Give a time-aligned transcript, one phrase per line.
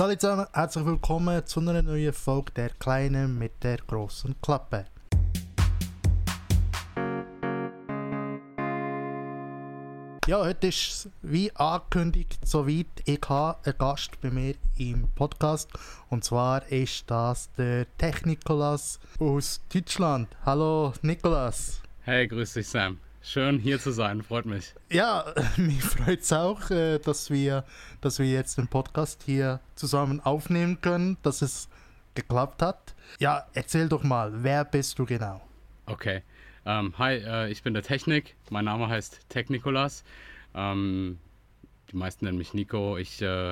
[0.00, 4.86] Salut zusammen, herzlich willkommen zu einer neuen Folge der Kleinen mit der großen Klappe.
[10.26, 12.86] Ja, heute ist es wie angekündigt soweit.
[13.04, 15.68] Ich habe einen Gast bei mir im Podcast
[16.08, 20.34] und zwar ist das der Technikolas aus Deutschland.
[20.46, 21.82] Hallo Nikolas.
[22.04, 22.96] Hey, grüß dich Sam.
[23.22, 24.74] Schön hier zu sein, freut mich.
[24.90, 27.64] Ja, mich freut es auch, äh, dass wir,
[28.00, 31.68] dass wir jetzt den Podcast hier zusammen aufnehmen können, dass es
[32.14, 32.94] geklappt hat.
[33.18, 35.42] Ja, erzähl doch mal, wer bist du genau?
[35.84, 36.22] Okay.
[36.64, 38.36] Ähm, hi, äh, ich bin der Technik.
[38.48, 40.02] Mein Name heißt Technikolas.
[40.54, 41.18] Ähm,
[41.92, 42.96] die meisten nennen mich Nico.
[42.96, 43.50] Ich äh,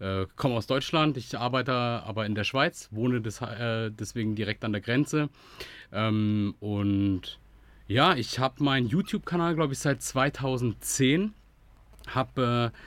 [0.00, 1.16] äh, komme aus Deutschland.
[1.16, 5.30] Ich arbeite aber in der Schweiz, wohne des, äh, deswegen direkt an der Grenze.
[5.92, 7.38] Ähm, und
[7.88, 11.32] ja, ich habe meinen YouTube-Kanal, glaube ich, seit 2010.
[12.06, 12.78] Habe äh,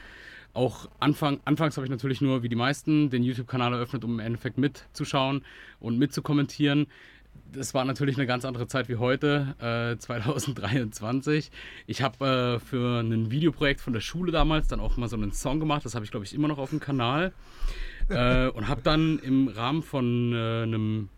[0.53, 4.19] auch Anfang, anfangs habe ich natürlich nur wie die meisten den YouTube-Kanal eröffnet, um im
[4.19, 5.43] Endeffekt mitzuschauen
[5.79, 6.85] und mitzukommentieren.
[7.51, 11.51] Das war natürlich eine ganz andere Zeit wie heute, äh, 2023.
[11.87, 15.31] Ich habe äh, für ein Videoprojekt von der Schule damals dann auch mal so einen
[15.31, 15.83] Song gemacht.
[15.83, 17.33] Das habe ich, glaube ich, immer noch auf dem Kanal.
[18.09, 21.09] äh, und habe dann im Rahmen von äh, einem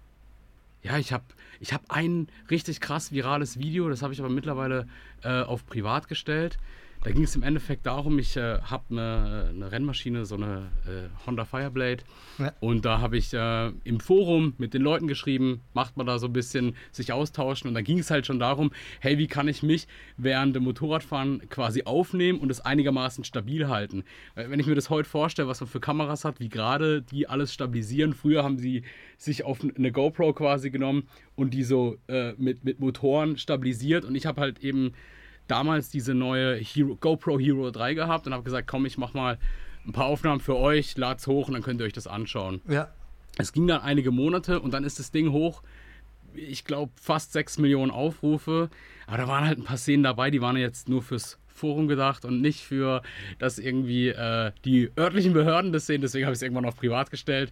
[0.84, 1.24] ja, ich habe
[1.60, 4.88] ich hab ein richtig krass virales Video, das habe ich aber mittlerweile
[5.24, 6.58] äh, auf privat gestellt.
[7.04, 11.10] Da ging es im Endeffekt darum, ich äh, habe eine, eine, Rennmaschine, so eine äh,
[11.28, 12.04] Honda Fireblade.
[12.40, 12.54] Ja.
[12.62, 16.28] Und da habe ich äh, im Forum mit den Leuten geschrieben, macht man da so
[16.28, 17.68] ein bisschen sich austauschen.
[17.68, 21.50] Und da ging es halt schon darum, hey, wie kann ich mich während dem Motorradfahren
[21.50, 24.06] quasi aufnehmen und es einigermaßen stabil halten.
[24.36, 27.54] Wenn ich mir das heute vorstelle, was man für Kameras hat, wie gerade die alles
[27.54, 28.14] stabilisieren.
[28.14, 28.84] Früher haben sie
[29.18, 34.06] sich auf eine GoPro quasi genommen und die so äh, mit, mit Motoren stabilisiert.
[34.06, 34.94] Und ich habe halt eben
[35.48, 39.38] damals diese neue Hero, GoPro Hero 3 gehabt und habe gesagt, komm, ich mach mal
[39.86, 42.62] ein paar Aufnahmen für euch, lad's hoch und dann könnt ihr euch das anschauen.
[42.68, 42.90] Ja.
[43.38, 45.64] Es ging dann einige Monate und dann ist das Ding hoch.
[46.36, 48.70] Ich glaube, fast 6 Millionen Aufrufe.
[49.08, 52.26] Aber da waren halt ein paar Szenen dabei, die waren jetzt nur fürs Forum gedacht
[52.26, 53.04] und nicht für,
[53.38, 56.02] dass irgendwie äh, die örtlichen Behörden das sehen.
[56.02, 57.52] Deswegen habe ich es irgendwann auf privat gestellt.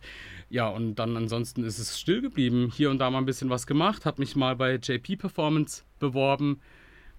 [0.49, 2.71] Ja, und dann ansonsten ist es still geblieben.
[2.75, 4.05] Hier und da mal ein bisschen was gemacht.
[4.05, 6.59] Habe mich mal bei JP Performance beworben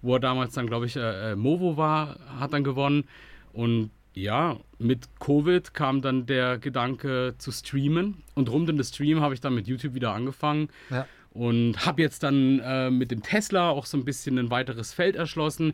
[0.03, 3.05] wo er damals dann, glaube ich, äh, äh, Movo war, hat dann gewonnen.
[3.53, 8.21] Und ja, mit Covid kam dann der Gedanke zu streamen.
[8.35, 10.69] Und rund um das Stream habe ich dann mit YouTube wieder angefangen.
[10.89, 11.07] Ja.
[11.31, 15.15] Und habe jetzt dann äh, mit dem Tesla auch so ein bisschen ein weiteres Feld
[15.15, 15.73] erschlossen.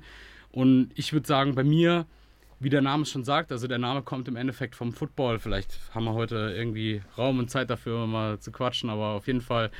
[0.51, 2.05] Und ich würde sagen, bei mir,
[2.59, 5.39] wie der Name schon sagt, also der Name kommt im Endeffekt vom Football.
[5.39, 9.41] Vielleicht haben wir heute irgendwie Raum und Zeit dafür, mal zu quatschen, aber auf jeden
[9.41, 9.71] Fall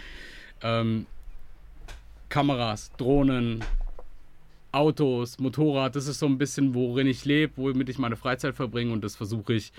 [0.64, 1.06] ähm,
[2.30, 3.64] Kameras, Drohnen,
[4.72, 8.94] Autos, Motorrad, das ist so ein bisschen, worin ich lebe, womit ich meine Freizeit verbringe
[8.94, 9.74] und das versuche ich,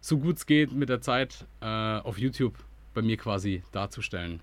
[0.00, 2.54] so gut es geht, mit der Zeit äh, auf YouTube
[2.94, 4.40] bei mir quasi darzustellen.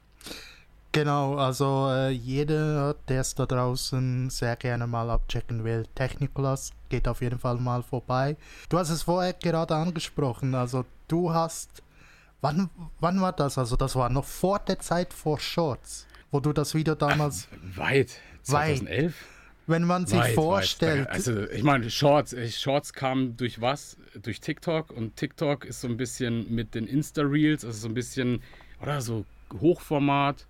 [0.92, 7.08] Genau, also äh, jeder, der es da draußen sehr gerne mal abchecken will, Technikolas, geht
[7.08, 8.38] auf jeden Fall mal vorbei.
[8.70, 11.82] Du hast es vorher gerade angesprochen, also du hast,
[12.42, 12.70] wann,
[13.00, 13.58] wann war das?
[13.58, 17.48] Also das war noch vor der Zeit vor Shorts, wo du das Video damals...
[17.52, 18.12] Ach, weit,
[18.44, 19.06] 2011?
[19.06, 19.14] Weit
[19.68, 21.08] wenn man sich weit, vorstellt.
[21.08, 21.14] Weit.
[21.14, 23.98] Also ich meine, Shorts, Shorts kamen durch was?
[24.22, 28.42] Durch TikTok und TikTok ist so ein bisschen mit den Insta-Reels, also so ein bisschen,
[28.82, 29.26] oder so
[29.60, 30.48] Hochformat.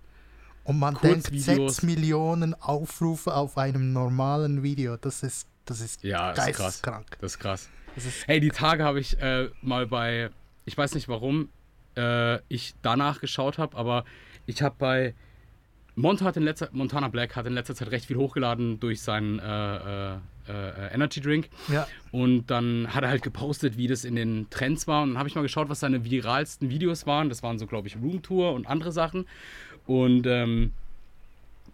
[0.64, 4.96] Und man denkt 6 Millionen Aufrufe auf einem normalen Video.
[4.96, 7.18] Das ist, das ist ja, geisteskrank.
[7.20, 7.68] Das ist krass.
[7.94, 10.30] Das ist hey, die Tage habe ich äh, mal bei,
[10.64, 11.50] ich weiß nicht warum
[11.96, 14.04] äh, ich danach geschaut habe, aber
[14.46, 15.14] ich habe bei
[15.96, 19.38] Mont hat in letzter, Montana Black hat in letzter Zeit recht viel hochgeladen durch seinen
[19.38, 20.18] äh, äh,
[20.48, 21.48] äh, Energy Drink.
[21.68, 21.86] Ja.
[22.10, 25.02] Und dann hat er halt gepostet, wie das in den Trends war.
[25.02, 27.28] Und dann habe ich mal geschaut, was seine viralsten Videos waren.
[27.28, 29.26] Das waren so, glaube ich, Roomtour und andere Sachen.
[29.86, 30.72] Und ähm,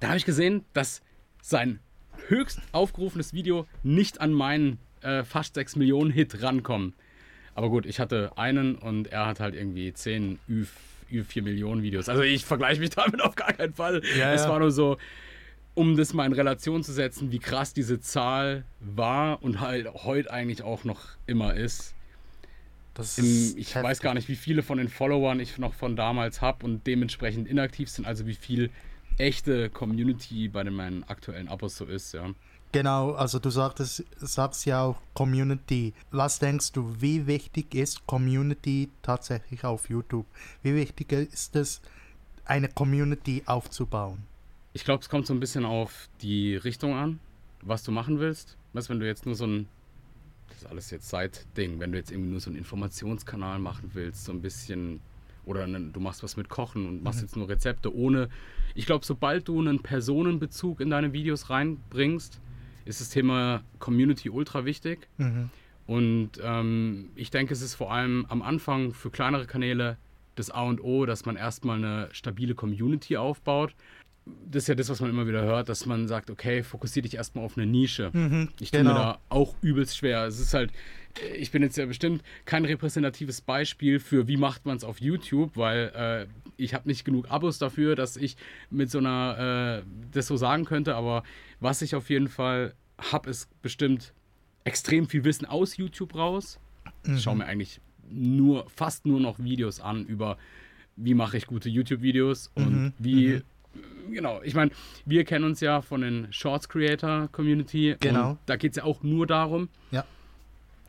[0.00, 1.02] da habe ich gesehen, dass
[1.40, 1.78] sein
[2.28, 6.94] höchst aufgerufenes Video nicht an meinen äh, fast 6 Millionen Hit rankommt.
[7.54, 10.66] Aber gut, ich hatte einen und er hat halt irgendwie 10 Ü
[11.10, 12.08] über 4 Millionen Videos.
[12.08, 14.02] Also ich vergleiche mich damit auf gar keinen Fall.
[14.18, 14.96] Ja, es war nur so,
[15.74, 20.30] um das mal in Relation zu setzen, wie krass diese Zahl war und halt heute
[20.30, 21.94] eigentlich auch noch immer ist.
[23.16, 23.82] Im, ich heftig.
[23.82, 27.48] weiß gar nicht, wie viele von den Followern ich noch von damals habe und dementsprechend
[27.48, 28.70] inaktiv sind, also wie viel
[29.16, 32.30] echte Community bei den meinen aktuellen Abos so ist, ja.
[32.72, 35.92] Genau, also du sagtest, sagst ja auch Community.
[36.12, 40.26] Was denkst du, wie wichtig ist Community tatsächlich auf YouTube?
[40.62, 41.82] Wie wichtig ist es,
[42.44, 44.18] eine Community aufzubauen?
[44.72, 47.18] Ich glaube, es kommt so ein bisschen auf die Richtung an,
[47.62, 48.56] was du machen willst.
[48.72, 49.68] Weißt wenn du jetzt nur so ein,
[50.48, 51.80] das ist alles jetzt Side-Ding.
[51.80, 55.00] Wenn du jetzt irgendwie nur so einen Informationskanal machen willst, so ein bisschen,
[55.44, 57.24] oder ne, du machst was mit Kochen und machst mhm.
[57.24, 58.28] jetzt nur Rezepte ohne.
[58.76, 62.40] Ich glaube, sobald du einen Personenbezug in deine Videos reinbringst,
[62.84, 65.08] ist das Thema Community ultra wichtig.
[65.18, 65.50] Mhm.
[65.86, 69.98] Und ähm, ich denke, es ist vor allem am Anfang für kleinere Kanäle
[70.36, 73.74] das A und O, dass man erstmal eine stabile Community aufbaut
[74.26, 77.14] das ist ja das, was man immer wieder hört, dass man sagt, okay, fokussiere dich
[77.14, 78.10] erstmal auf eine Nische.
[78.12, 78.92] Mhm, ich tue genau.
[78.92, 80.26] mir da auch übelst schwer.
[80.26, 80.72] Es ist halt,
[81.22, 85.00] äh, ich bin jetzt ja bestimmt kein repräsentatives Beispiel für, wie macht man es auf
[85.00, 88.36] YouTube, weil äh, ich habe nicht genug Abos dafür, dass ich
[88.70, 91.22] mit so einer, äh, das so sagen könnte, aber
[91.60, 94.12] was ich auf jeden Fall habe, ist bestimmt
[94.64, 96.60] extrem viel Wissen aus YouTube raus.
[97.04, 97.14] Mhm.
[97.14, 97.80] Ich schaue mir eigentlich
[98.10, 100.36] nur, fast nur noch Videos an über,
[100.96, 103.42] wie mache ich gute YouTube-Videos und mhm, wie mhm
[104.10, 104.70] genau, ich meine,
[105.06, 107.96] wir kennen uns ja von den Shorts Creator Community.
[108.00, 108.38] Genau.
[108.46, 109.68] da geht es ja auch nur darum.
[109.90, 110.04] Ja.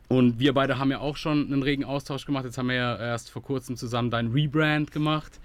[0.08, 2.44] Und wir beide haben ja auch schon einen regen Austausch gemacht.
[2.44, 5.40] Jetzt haben wir ja erst vor kurzem zusammen dein Rebrand gemacht.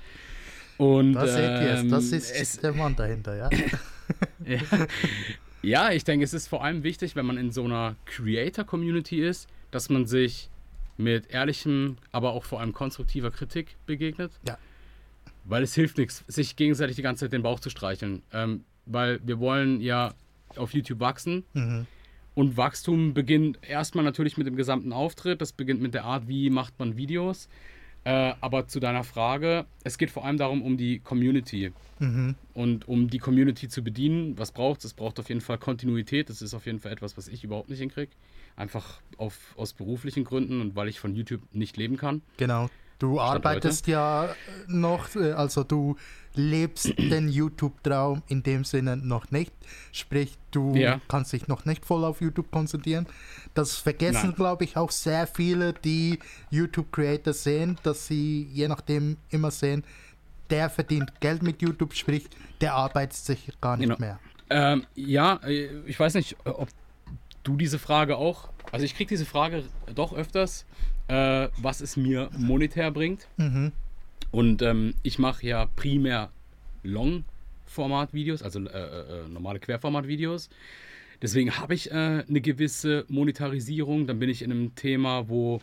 [0.77, 3.50] Und, das seht ihr ähm, das ist es, der Mann dahinter, ja.
[4.45, 4.59] ja.
[5.62, 9.47] ja, ich denke, es ist vor allem wichtig, wenn man in so einer Creator-Community ist,
[9.71, 10.50] dass man sich
[10.97, 14.31] mit ehrlichem, aber auch vor allem konstruktiver Kritik begegnet.
[14.47, 14.57] Ja.
[15.47, 18.23] Weil es hilft nichts, sich gegenseitig die ganze Zeit den Bauch zu streicheln.
[18.33, 20.13] Ähm, weil wir wollen ja
[20.55, 21.44] auf YouTube wachsen.
[21.53, 21.88] Mhm.
[22.35, 25.41] Und Wachstum beginnt erstmal natürlich mit dem gesamten Auftritt.
[25.41, 27.49] Das beginnt mit der Art, wie macht man Videos.
[28.03, 31.73] Äh, aber zu deiner Frage, es geht vor allem darum, um die Community.
[31.99, 32.35] Mhm.
[32.53, 34.85] Und um die Community zu bedienen, was braucht es?
[34.85, 36.29] Es braucht auf jeden Fall Kontinuität.
[36.29, 38.11] Das ist auf jeden Fall etwas, was ich überhaupt nicht hinkriege.
[38.55, 42.21] Einfach auf, aus beruflichen Gründen und weil ich von YouTube nicht leben kann.
[42.38, 42.69] Genau.
[42.99, 43.91] Du arbeitest heute.
[43.91, 44.35] ja
[44.67, 45.95] noch, äh, also du
[46.33, 49.51] lebst den YouTube-Traum in dem Sinne noch nicht.
[49.91, 50.99] Sprich, du ja.
[51.07, 53.05] kannst dich noch nicht voll auf YouTube konzentrieren.
[53.53, 59.51] Das vergessen, glaube ich, auch sehr viele, die YouTube-Creator sehen, dass sie je nachdem immer
[59.51, 59.83] sehen,
[60.49, 62.27] der verdient Geld mit YouTube, sprich,
[62.61, 63.99] der arbeitet sich gar nicht genau.
[63.99, 64.19] mehr.
[64.49, 66.69] Ähm, ja, ich weiß nicht, ob
[67.44, 69.63] du diese Frage auch, also ich kriege diese Frage
[69.94, 70.65] doch öfters
[71.07, 73.27] äh, was es mir monetär bringt.
[73.38, 73.71] Mhm.
[74.31, 76.31] Und ähm, ich mache ja primär
[76.83, 80.50] Long-Format-Videos, also äh, äh, äh, normale Querformat-Videos.
[81.21, 84.06] Deswegen habe ich äh, eine gewisse Monetarisierung.
[84.06, 85.62] Dann bin ich in einem Thema, wo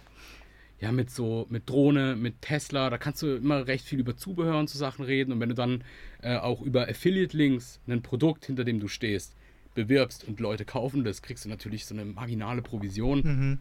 [0.81, 4.59] ja mit so mit Drohne, mit Tesla, da kannst du immer recht viel über Zubehör
[4.59, 5.33] und so Sachen reden.
[5.33, 5.85] Und wenn du dann
[6.23, 9.35] äh, auch über Affiliate-Links ein Produkt, hinter dem du stehst,
[9.75, 13.21] bewirbst und Leute kaufen das, kriegst du natürlich so eine marginale Provision.
[13.21, 13.59] Mhm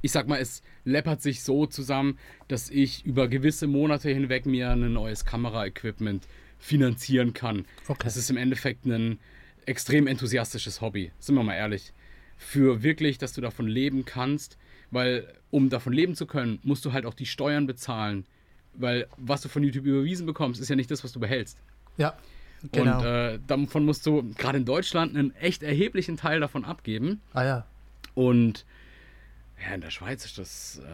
[0.00, 4.70] ich sag mal, es läppert sich so zusammen, dass ich über gewisse Monate hinweg mir
[4.70, 6.26] ein neues Kameraequipment
[6.58, 7.66] finanzieren kann.
[7.86, 8.00] Okay.
[8.04, 9.18] Das ist im Endeffekt ein
[9.66, 11.92] extrem enthusiastisches Hobby, sind wir mal ehrlich.
[12.36, 14.58] Für wirklich, dass du davon leben kannst,
[14.90, 18.24] weil um davon leben zu können, musst du halt auch die Steuern bezahlen.
[18.74, 21.58] Weil was du von YouTube überwiesen bekommst, ist ja nicht das, was du behältst.
[21.96, 22.16] Ja.
[22.72, 22.98] Genau.
[22.98, 27.20] Und äh, davon musst du gerade in Deutschland einen echt erheblichen Teil davon abgeben.
[27.32, 27.66] Ah ja.
[28.14, 28.64] Und
[29.62, 30.90] ja, in der Schweiz ist das äh,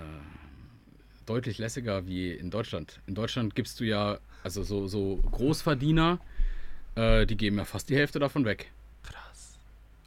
[1.26, 3.00] deutlich lässiger wie in Deutschland.
[3.06, 6.18] In Deutschland gibst du ja, also so, so Großverdiener,
[6.94, 8.70] äh, die geben ja fast die Hälfte davon weg.
[9.02, 9.58] Krass.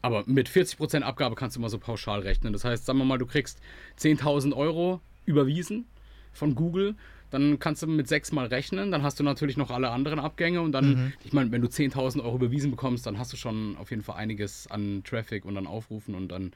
[0.01, 2.54] Aber mit 40% Abgabe kannst du mal so pauschal rechnen.
[2.54, 3.59] Das heißt, sagen wir mal, du kriegst
[4.00, 5.86] 10.000 Euro überwiesen
[6.33, 6.95] von Google
[7.30, 10.61] dann kannst du mit sechs mal rechnen, dann hast du natürlich noch alle anderen Abgänge
[10.61, 11.14] und dann, mhm.
[11.23, 14.16] ich meine, wenn du 10.000 Euro überwiesen bekommst, dann hast du schon auf jeden Fall
[14.16, 16.54] einiges an Traffic und an Aufrufen und dann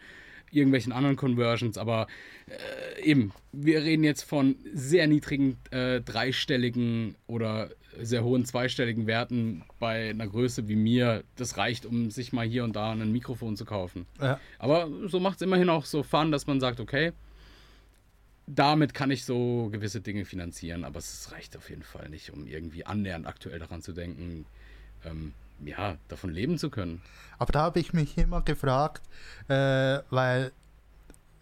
[0.52, 2.08] irgendwelchen anderen Conversions, aber
[2.48, 9.64] äh, eben, wir reden jetzt von sehr niedrigen äh, dreistelligen oder sehr hohen zweistelligen Werten
[9.80, 11.24] bei einer Größe wie mir.
[11.36, 14.06] Das reicht, um sich mal hier und da ein Mikrofon zu kaufen.
[14.20, 14.40] Ja.
[14.60, 17.12] Aber so macht es immerhin auch so Fun, dass man sagt, okay,
[18.48, 22.48] damit kann ich so gewisse Dinge finanzieren, aber es reicht auf jeden Fall nicht, um
[22.48, 24.46] irgendwie annähernd aktuell daran zu denken,
[25.06, 25.34] ähm,
[25.66, 27.02] ja, davon leben zu können.
[27.38, 29.02] Aber da habe ich mich immer gefragt,
[29.48, 30.52] äh, weil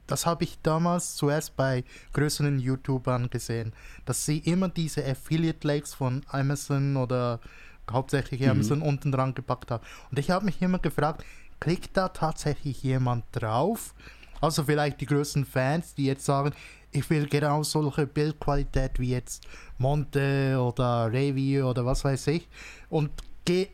[0.07, 1.83] das habe ich damals zuerst bei
[2.13, 3.73] größeren YouTubern gesehen,
[4.05, 7.39] dass sie immer diese Affiliate-Links von Amazon oder
[7.89, 8.49] hauptsächlich mhm.
[8.49, 9.85] Amazon unten dran gepackt haben.
[10.09, 11.23] Und ich habe mich immer gefragt,
[11.59, 13.93] klickt da tatsächlich jemand drauf?
[14.41, 16.53] Also vielleicht die größten Fans, die jetzt sagen,
[16.91, 19.45] ich will genau solche Bildqualität wie jetzt
[19.77, 22.47] Monte oder Revi oder was weiß ich
[22.89, 23.11] und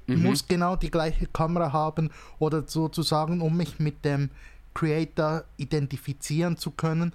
[0.08, 0.24] mhm.
[0.24, 4.30] muss genau die gleiche Kamera haben oder sozusagen, um mich mit dem
[4.74, 7.14] Creator identifizieren zu können,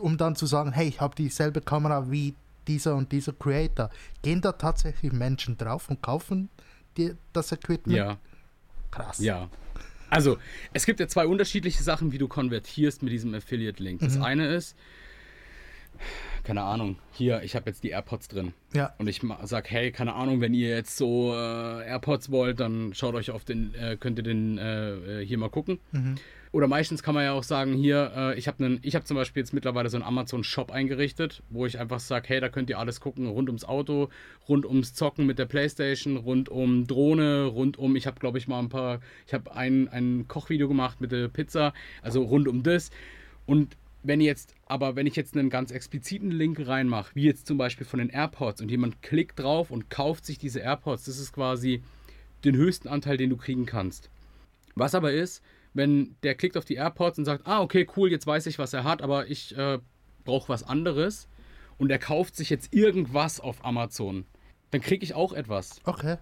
[0.00, 2.34] um dann zu sagen, hey, ich habe dieselbe Kamera wie
[2.66, 3.90] dieser und dieser Creator.
[4.22, 6.48] Gehen da tatsächlich Menschen drauf und kaufen
[6.96, 7.96] die, das Equipment?
[7.96, 8.18] Ja.
[8.90, 9.18] Krass.
[9.18, 9.48] Ja.
[10.08, 10.38] Also,
[10.72, 14.00] es gibt ja zwei unterschiedliche Sachen, wie du konvertierst mit diesem Affiliate-Link.
[14.00, 14.22] Das Mhm.
[14.22, 14.76] eine ist,
[16.44, 18.52] keine Ahnung, hier, ich habe jetzt die AirPods drin.
[18.74, 18.94] Ja.
[18.98, 22.94] Und ich ma- sag, hey, keine Ahnung, wenn ihr jetzt so äh, AirPods wollt, dann
[22.94, 25.78] schaut euch auf den, äh, könnt ihr den äh, äh, hier mal gucken.
[26.52, 29.16] Oder meistens kann man ja auch sagen, hier, äh, ich habe einen, ich habe zum
[29.16, 32.78] Beispiel jetzt mittlerweile so einen Amazon-Shop eingerichtet, wo ich einfach sage, hey, da könnt ihr
[32.78, 34.08] alles gucken, rund ums Auto,
[34.48, 38.48] rund ums Zocken mit der Playstation, rund um Drohne, rund um, ich habe glaube ich
[38.48, 42.62] mal ein paar, ich habe ein, ein Kochvideo gemacht mit der Pizza, also rund um
[42.62, 42.90] das.
[43.44, 43.76] Und
[44.06, 47.86] wenn jetzt, aber wenn ich jetzt einen ganz expliziten Link reinmache, wie jetzt zum Beispiel
[47.86, 51.82] von den AirPods und jemand klickt drauf und kauft sich diese AirPods, das ist quasi
[52.44, 54.10] den höchsten Anteil, den du kriegen kannst.
[54.74, 55.42] Was aber ist,
[55.74, 58.72] wenn der klickt auf die AirPods und sagt, ah, okay, cool, jetzt weiß ich, was
[58.72, 59.78] er hat, aber ich äh,
[60.24, 61.28] brauche was anderes
[61.78, 64.24] und er kauft sich jetzt irgendwas auf Amazon,
[64.70, 65.80] dann kriege ich auch etwas.
[65.84, 66.16] Okay.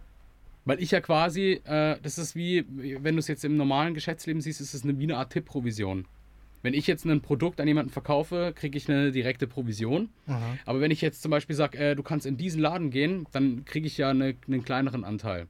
[0.64, 4.40] Weil ich ja quasi, äh, das ist wie, wenn du es jetzt im normalen Geschäftsleben
[4.40, 6.06] siehst, ist es eine, wie eine Art Tippprovision.
[6.64, 10.08] Wenn ich jetzt ein Produkt an jemanden verkaufe, kriege ich eine direkte Provision.
[10.26, 10.56] Aha.
[10.64, 13.66] Aber wenn ich jetzt zum Beispiel sage, äh, du kannst in diesen Laden gehen, dann
[13.66, 15.46] kriege ich ja eine, einen kleineren Anteil.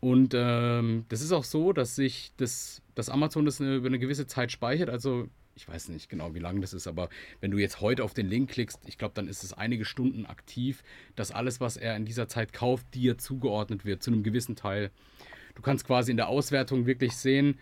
[0.00, 4.00] Und ähm, das ist auch so, dass sich das, dass Amazon das eine, über eine
[4.00, 4.90] gewisse Zeit speichert.
[4.90, 7.10] Also ich weiß nicht genau, wie lange das ist, aber
[7.40, 10.26] wenn du jetzt heute auf den Link klickst, ich glaube, dann ist es einige Stunden
[10.26, 10.82] aktiv,
[11.14, 14.90] dass alles, was er in dieser Zeit kauft, dir zugeordnet wird, zu einem gewissen Teil.
[15.54, 17.60] Du kannst quasi in der Auswertung wirklich sehen,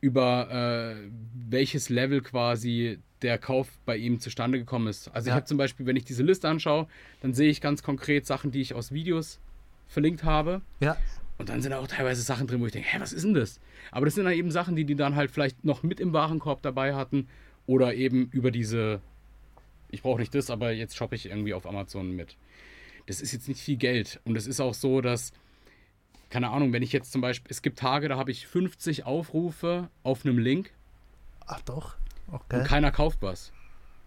[0.00, 1.08] über äh,
[1.48, 5.08] welches Level quasi der Kauf bei ihm zustande gekommen ist.
[5.08, 5.34] Also Ja.
[5.34, 6.86] ich habe zum Beispiel, wenn ich diese Liste anschaue,
[7.20, 9.40] dann sehe ich ganz konkret Sachen, die ich aus Videos
[9.88, 10.62] verlinkt habe.
[10.80, 10.96] Ja.
[11.36, 13.34] Und dann sind da auch teilweise Sachen drin, wo ich denke, hä, was ist denn
[13.34, 13.60] das?
[13.90, 16.62] Aber das sind dann eben Sachen, die die dann halt vielleicht noch mit im Warenkorb
[16.62, 17.28] dabei hatten
[17.66, 19.00] oder eben über diese,
[19.90, 22.36] ich brauche nicht das, aber jetzt shoppe ich irgendwie auf Amazon mit.
[23.06, 24.20] Das ist jetzt nicht viel Geld.
[24.24, 25.32] Und es ist auch so, dass,
[26.30, 29.88] keine Ahnung, wenn ich jetzt zum Beispiel, es gibt Tage, da habe ich 50 Aufrufe
[30.02, 30.72] auf einem Link
[31.46, 31.96] Ach doch.
[32.28, 32.62] und Okay.
[32.64, 33.52] keiner kauft was.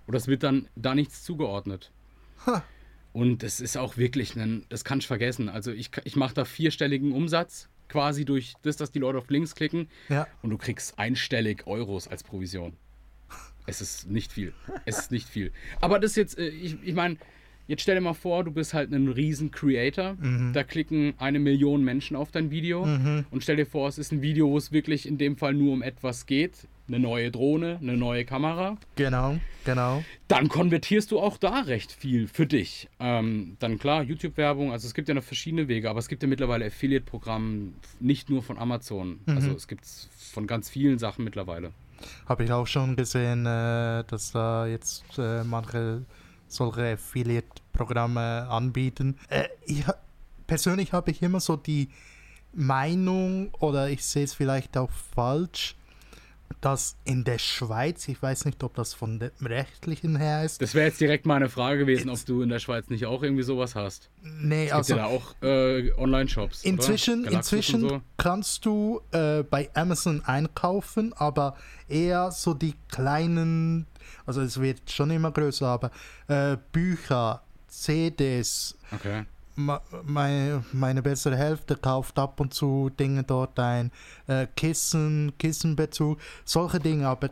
[0.07, 1.91] Oder es wird dann da nichts zugeordnet.
[2.45, 2.63] Ha.
[3.11, 5.49] Und das ist auch wirklich, ein, das kannst du vergessen.
[5.49, 9.53] Also ich, ich mache da vierstelligen Umsatz, quasi durch das, dass die Leute auf Links
[9.55, 9.87] klicken.
[10.09, 10.27] Ja.
[10.41, 12.75] Und du kriegst einstellig Euros als Provision.
[13.65, 14.53] Es ist nicht viel.
[14.85, 15.51] Es ist nicht viel.
[15.79, 17.17] Aber das jetzt, äh, ich, ich meine,
[17.67, 20.15] jetzt stell dir mal vor, du bist halt ein riesen Creator.
[20.53, 22.83] Da klicken eine Million Menschen auf dein Video.
[22.83, 25.73] Und stell dir vor, es ist ein Video, wo es wirklich in dem Fall nur
[25.73, 26.67] um etwas geht.
[26.87, 28.77] Eine neue Drohne, eine neue Kamera.
[28.97, 29.37] Genau.
[29.63, 30.03] Genau.
[30.27, 32.89] Dann konvertierst du auch da recht viel für dich.
[32.99, 36.27] Ähm, dann klar, YouTube-Werbung, also es gibt ja noch verschiedene Wege, aber es gibt ja
[36.27, 37.69] mittlerweile Affiliate-Programme,
[38.01, 39.21] nicht nur von Amazon.
[39.25, 41.71] Also es gibt von ganz vielen Sachen mittlerweile.
[42.25, 46.01] Habe ich auch schon gesehen, äh, dass da jetzt äh, manche
[46.53, 49.17] solche Affiliate-Programme anbieten.
[49.29, 49.83] Äh, ich,
[50.47, 51.89] persönlich habe ich immer so die
[52.53, 55.75] Meinung, oder ich sehe es vielleicht auch falsch,
[56.61, 60.73] dass in der Schweiz, ich weiß nicht, ob das von dem rechtlichen her ist, Das
[60.75, 63.75] wäre jetzt direkt meine Frage gewesen, ob du in der Schweiz nicht auch irgendwie sowas
[63.75, 64.09] hast.
[64.21, 66.63] nee, Es gibt also ja da auch äh, Online-Shops.
[66.63, 68.01] Inzwischen, inzwischen so.
[68.17, 71.55] kannst du äh, bei Amazon einkaufen, aber
[71.87, 73.87] eher so die kleinen,
[74.25, 75.91] also es wird schon immer größer, aber
[76.27, 79.25] äh, Bücher, CDs, Okay.
[79.55, 83.91] Meine, meine bessere Hälfte kauft ab und zu Dinge dort ein,
[84.27, 87.29] äh, Kissen, Kissenbezug, solche Dinge, aber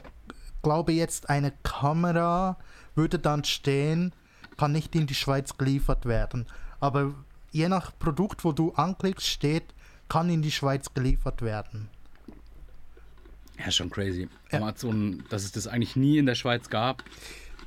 [0.61, 2.57] glaube jetzt eine Kamera
[2.95, 4.13] würde dann stehen,
[4.57, 6.45] kann nicht in die Schweiz geliefert werden.
[6.79, 7.13] Aber
[7.51, 9.73] je nach Produkt, wo du anklickst, steht,
[10.09, 11.89] kann in die Schweiz geliefert werden.
[13.57, 14.27] Ja, schon crazy.
[14.51, 14.59] Ja.
[14.59, 17.03] Amazon, dass es das eigentlich nie in der Schweiz gab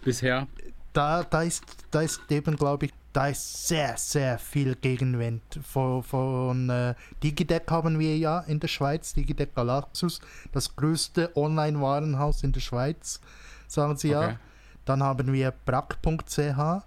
[0.05, 0.47] bisher.
[0.95, 5.43] Da, da, ist, da ist eben, glaube ich, da ist sehr, sehr viel Gegenwind.
[5.63, 10.21] Von, von äh, Digideck haben wir ja in der Schweiz, Digideck Galaxus,
[10.53, 13.21] das größte Online-Warenhaus in der Schweiz,
[13.69, 14.31] sagen sie Okay.
[14.31, 14.39] ja.
[14.85, 16.85] Dann haben wir brack.ch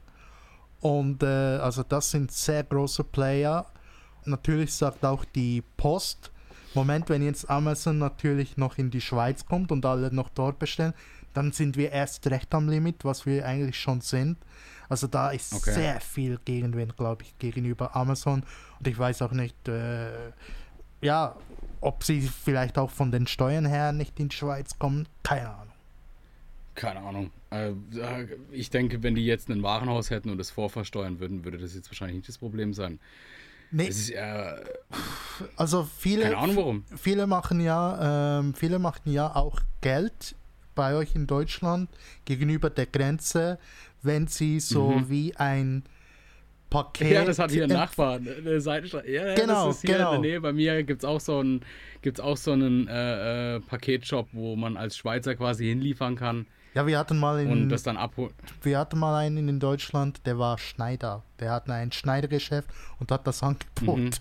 [0.82, 3.66] und äh, also das sind sehr große Player.
[4.26, 6.32] Natürlich sagt auch die Post,
[6.74, 10.94] Moment, wenn jetzt Amazon natürlich noch in die Schweiz kommt und alle noch dort bestellen,
[11.38, 14.38] dann sind wir erst recht am Limit, was wir eigentlich schon sind.
[14.90, 15.72] Also da ist Okay.
[15.74, 18.44] sehr viel Gegenwind, glaube ich, gegenüber Amazon.
[18.80, 20.32] Und ich weiß auch nicht, äh,
[21.02, 21.36] ja,
[21.82, 25.08] ob sie vielleicht auch von den Steuern her nicht in die Schweiz kommen.
[25.24, 25.74] Keine Ahnung.
[26.74, 27.32] Keine Ahnung.
[27.52, 27.72] Äh,
[28.52, 31.90] ich denke, wenn die jetzt ein Warenhaus hätten und es vorversteuern würden, würde das jetzt
[31.92, 33.00] wahrscheinlich nicht das Problem sein.
[33.70, 34.56] Nee, ist äh,
[35.58, 36.86] also viele, keine Ahnung warum.
[36.96, 40.36] viele machen ja, ähm, viele machen ja auch Geld
[40.78, 41.90] bei euch in Deutschland
[42.24, 43.60] gegenüber der Grenze,
[44.02, 45.10] wenn sie so Mhm.
[45.10, 45.84] wie ein
[46.70, 47.12] Paket.
[47.12, 49.10] Ja, das hat hier ein Nachbar, eine Seitenstraße.
[49.10, 50.14] Ja, Genau, das ist hier genau.
[50.16, 50.42] in der Nähe.
[50.42, 51.62] Bei mir gibt es auch so einen,
[52.02, 56.86] gibt's auch so einen äh, äh, Paketshop, wo man als Schweizer quasi hinliefern kann Ja,
[56.86, 58.34] wir hatten mal in, und das dann abholen.
[58.64, 61.24] wir hatten mal einen in Deutschland, der war Schneider.
[61.40, 62.70] Der hatte ein Schneidergeschäft
[63.00, 64.10] und hat das angeboten.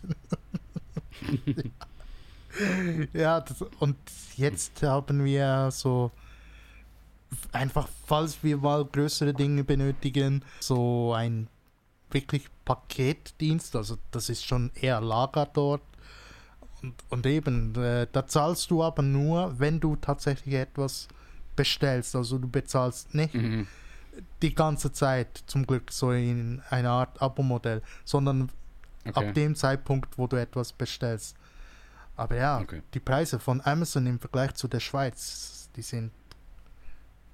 [3.13, 3.97] ja, das, und
[4.37, 6.13] jetzt haben wir so
[7.53, 11.49] einfach, falls wir mal größere Dinge benötigen, so ein
[12.11, 13.75] wirklich Paketdienst.
[13.77, 15.83] Also das ist schon eher Lager dort.
[16.83, 21.09] Und, und eben, äh, da zahlst du aber nur, wenn du tatsächlich etwas
[21.57, 22.15] bestellst.
[22.15, 23.67] Also du bezahlst nicht Mhm.
[24.43, 28.51] die ganze Zeit zum Glück so in einer Art Abo-Modell, sondern
[29.05, 29.29] Okay.
[29.29, 31.37] ab dem Zeitpunkt, wo du etwas bestellst.
[32.17, 32.83] Aber ja, Okay.
[32.95, 36.11] die Preise von Amazon im Vergleich zu der Schweiz, die sind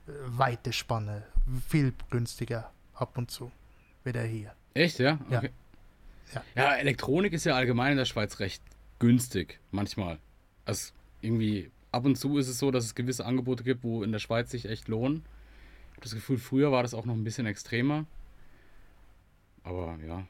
[0.07, 1.25] weite Spanne,
[1.69, 3.51] viel günstiger ab und zu
[4.05, 4.55] wieder hier.
[4.75, 5.19] Echt, ja?
[5.31, 5.39] Ja.
[5.39, 5.51] Okay.
[6.35, 6.43] Ja.
[6.55, 8.63] Ja, Elektronik ist ja allgemein in der Schweiz recht
[8.99, 10.19] günstig, manchmal.
[10.65, 14.13] Also irgendwie, ab und zu ist es so, dass es gewisse Angebote gibt, wo in
[14.13, 15.25] der Schweiz sich echt lohnen.
[15.91, 18.07] Ich habe das Gefühl, früher war das auch noch ein bisschen extremer.
[19.63, 20.27] Aber ja.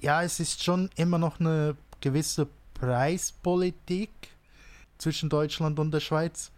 [0.00, 4.10] Ja, es ist schon immer noch eine gewisse Preispolitik
[4.98, 6.52] zwischen Deutschland und der Schweiz.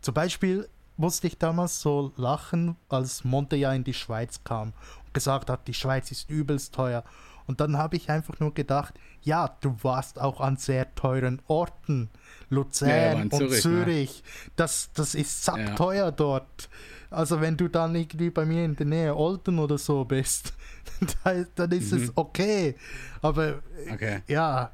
[0.00, 4.72] Zum Beispiel musste ich damals so lachen, als Monte ja in die Schweiz kam
[5.04, 7.04] und gesagt hat, die Schweiz ist übelst teuer.
[7.46, 12.08] Und dann habe ich einfach nur gedacht, ja, du warst auch an sehr teuren Orten.
[12.48, 14.22] Luzern Ja, und Zürich, Zürich.
[14.22, 14.50] ne?
[14.56, 16.68] Das, das ist sackteuer dort.
[17.10, 20.54] Also wenn du dann irgendwie bei mir in der Nähe Olten oder so bist,
[21.24, 22.02] da- dann ist Mhm.
[22.04, 22.76] es okay.
[23.20, 23.60] Aber
[23.92, 24.22] Okay.
[24.26, 24.70] ja,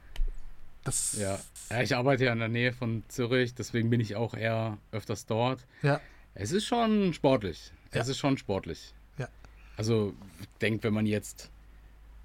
[0.84, 1.16] das.
[1.18, 1.38] Ja.
[1.70, 5.26] ja, ich arbeite ja in der Nähe von Zürich, deswegen bin ich auch eher öfters
[5.26, 5.66] dort.
[5.82, 6.00] Ja,
[6.34, 7.72] Es ist schon sportlich.
[7.92, 8.00] Ja.
[8.00, 8.94] Es ist schon sportlich.
[9.18, 9.28] Ja.
[9.76, 11.50] Also, ich denke, wenn man jetzt,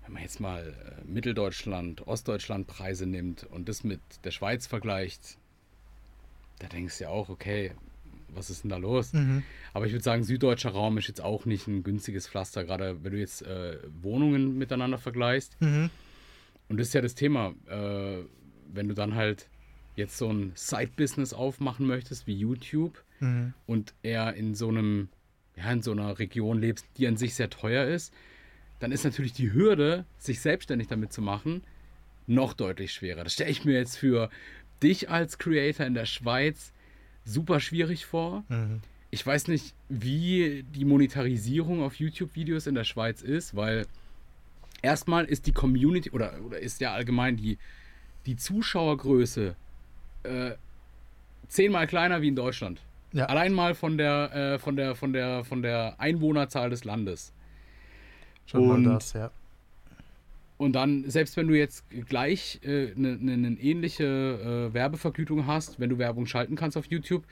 [0.04, 5.38] wenn man jetzt mal äh, Mitteldeutschland, Ostdeutschland Preise nimmt und das mit der Schweiz vergleicht,
[6.60, 7.72] da denkst du ja auch, okay,
[8.30, 9.14] was ist denn da los?
[9.14, 9.44] mhm.
[9.74, 13.12] Aber ich würde sagen, süddeutscher Raum ist jetzt auch nicht ein günstiges Pflaster, gerade wenn
[13.12, 15.60] du jetzt äh, Wohnungen miteinander vergleichst.
[15.62, 15.90] Mhm.
[16.70, 18.24] Und das ist ja das Thema, äh,
[18.74, 19.48] wenn du dann halt
[19.96, 23.54] jetzt so ein Side-Business aufmachen möchtest wie YouTube Mhm.
[23.66, 25.08] und eher in so einem,
[25.56, 28.14] ja, in so einer Region lebst, die an sich sehr teuer ist,
[28.80, 31.64] dann ist natürlich die Hürde, sich selbstständig damit zu machen,
[32.28, 33.24] noch deutlich schwerer.
[33.24, 34.30] Das stelle ich mir jetzt für
[34.84, 36.74] dich als Creator in der Schweiz
[37.24, 38.44] super schwierig vor.
[38.50, 38.82] Mhm.
[39.12, 43.86] Ich weiß nicht, wie die Monetarisierung auf YouTube-Videos in der Schweiz ist, weil
[44.82, 47.58] erstmal ist die Community oder, oder ist ja allgemein die,
[48.26, 49.56] die Zuschauergröße
[50.24, 50.52] äh,
[51.48, 52.82] zehnmal kleiner wie in Deutschland.
[53.14, 53.26] Ja.
[53.26, 57.34] Allein mal von der, äh, von der, von der, von der Einwohnerzahl des Landes.
[58.46, 59.32] Schon Und- mal das, ja.
[60.58, 65.48] Und dann, selbst wenn du jetzt gleich eine äh, ne, ne, ne ähnliche äh, Werbevergütung
[65.48, 67.26] hast, wenn du Werbung schalten kannst auf YouTube,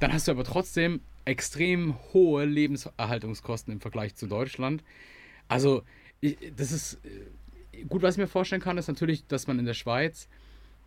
[0.00, 4.82] dann hast du aber trotzdem extrem hohe Lebenserhaltungskosten im Vergleich zu Deutschland.
[5.46, 5.82] Also,
[6.20, 7.08] ich, das ist äh,
[7.88, 10.28] gut, was ich mir vorstellen kann, ist natürlich, dass man in der Schweiz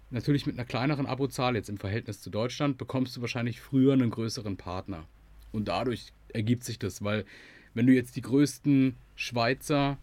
[0.09, 4.09] natürlich mit einer kleineren Abozahl jetzt im Verhältnis zu Deutschland bekommst du wahrscheinlich früher einen
[4.09, 5.05] größeren Partner.
[5.51, 7.25] Und dadurch ergibt sich das, weil
[7.73, 9.97] wenn du jetzt die größten Schweizer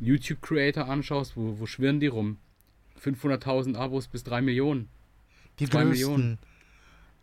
[0.00, 2.38] YouTube-Creator anschaust, wo, wo schwirren die rum?
[3.02, 4.88] 500.000 Abos bis 3 Millionen.
[5.58, 5.90] Die Zwei größten.
[5.90, 6.38] Millionen.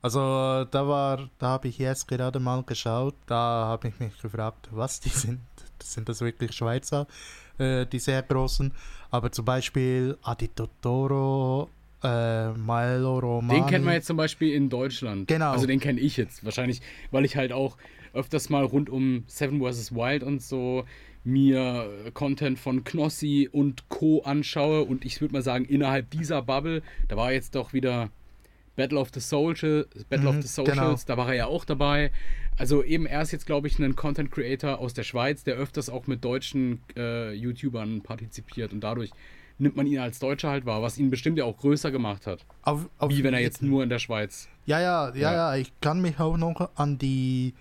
[0.02, 0.20] Also
[0.66, 5.00] da war, da habe ich jetzt gerade mal geschaut, da habe ich mich gefragt, was
[5.00, 5.42] die sind.
[5.82, 7.08] Sind das wirklich Schweizer,
[7.60, 8.72] äh, die sehr großen?
[9.10, 11.70] Aber zum Beispiel Adi Totoro,
[12.04, 13.62] äh, Milo Romani.
[13.62, 15.28] Den kennt man jetzt zum Beispiel in Deutschland.
[15.28, 15.52] Genau.
[15.52, 17.78] Also den kenne ich jetzt wahrscheinlich, weil ich halt auch
[18.14, 19.94] öfters mal rund um Seven vs.
[19.94, 20.86] Wild und so
[21.24, 24.22] mir Content von Knossi und Co.
[24.22, 28.10] anschaue und ich würde mal sagen, innerhalb dieser Bubble, da war jetzt doch wieder
[28.78, 31.16] Battle of the Social, Battle Mhm, of the Socials, genau.
[31.16, 32.12] da war er ja auch dabei.
[32.58, 35.90] Also eben er ist jetzt, glaube ich, ein Content Creator aus der Schweiz, der öfters
[35.90, 39.12] auch mit deutschen äh, YouTubern partizipiert und dadurch
[39.60, 42.46] nimmt man ihn als Deutscher halt wahr, was ihn bestimmt ja auch größer gemacht hat.
[42.62, 44.48] Auf, auf Wie wenn er jetzt nur in der Schweiz.
[44.68, 45.56] Ja, ja, ja, Ja.
[45.56, 47.54] ich kann mich auch noch an die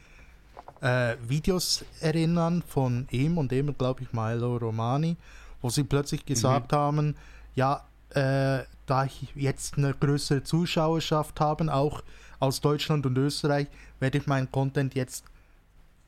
[0.83, 5.17] äh, Videos erinnern von ihm und eben, glaube ich, Milo Romani,
[5.63, 7.17] wo sie plötzlich gesagt haben,
[7.55, 12.03] ja, äh, da ich jetzt eine größere Zuschauerschaft haben, auch
[12.39, 13.67] aus Deutschland und Österreich,
[14.01, 15.25] werde ich meinen Content jetzt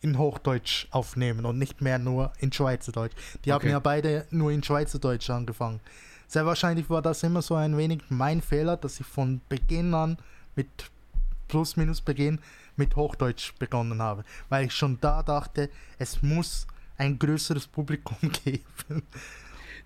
[0.00, 3.14] in Hochdeutsch aufnehmen und nicht mehr nur in Schweizerdeutsch.
[3.44, 3.70] Die haben Okay.
[3.70, 5.80] ja beide nur in Schweizerdeutsch angefangen.
[6.28, 10.18] Sehr wahrscheinlich war das immer so ein wenig mein Fehler, dass ich von Beginn an
[10.54, 10.68] mit
[11.48, 12.38] plus minus Beginn
[12.76, 19.02] mit Hochdeutsch begonnen habe, weil ich schon da dachte, es muss ein größeres Publikum geben.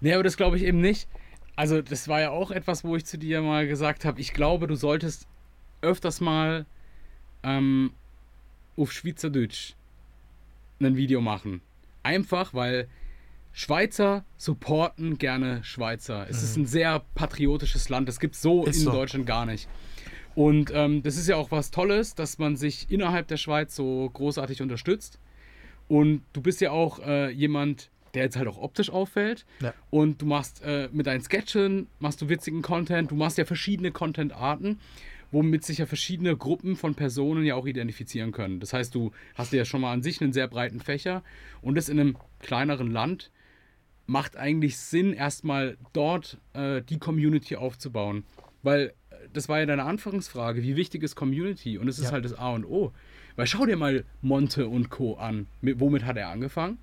[0.01, 1.09] Nee, aber das glaube ich eben nicht.
[1.57, 4.67] Also, das war ja auch etwas, wo ich zu dir mal gesagt habe, ich glaube,
[4.67, 5.27] du solltest
[5.83, 6.67] öfters mal
[7.43, 7.93] ähm,
[8.77, 9.75] auf Schweizerdeutsch
[10.81, 11.61] ein Video machen.
[12.03, 12.89] Einfach, weil
[13.53, 16.27] Schweizer supporten gerne Schweizer.
[16.29, 16.45] Es mhm.
[16.45, 18.09] ist ein sehr patriotisches Land.
[18.09, 18.93] Das gibt es so ist in so.
[18.93, 19.69] Deutschland gar nicht.
[20.35, 24.11] Und ähm, das ist ja auch was Tolles, dass man sich innerhalb der Schweiz so
[24.13, 25.19] großartig unterstützt.
[25.89, 29.45] Und du bist ja auch äh, jemand, der jetzt halt auch optisch auffällt.
[29.61, 29.75] Ja.
[29.91, 33.91] Und du machst äh, mit deinen Sketchen, machst du witzigen Content, du machst ja verschiedene
[33.91, 34.79] Content-Arten,
[35.31, 38.61] womit sich ja verschiedene Gruppen von Personen ja auch identifizieren können.
[38.61, 41.23] Das heißt, du hast ja schon mal an sich einen sehr breiten Fächer
[41.63, 43.31] und das in einem kleineren Land
[44.07, 48.25] macht eigentlich Sinn, erstmal dort äh, die Community aufzubauen.
[48.63, 51.79] Weil äh, das war ja deine Anfangsfrage, wie wichtig ist Community?
[51.79, 52.13] Und es ist ja.
[52.13, 52.93] halt das A und O.
[53.37, 55.15] Weil schau dir mal Monte und Co.
[55.15, 55.47] an.
[55.63, 56.79] Mit, womit hat er angefangen?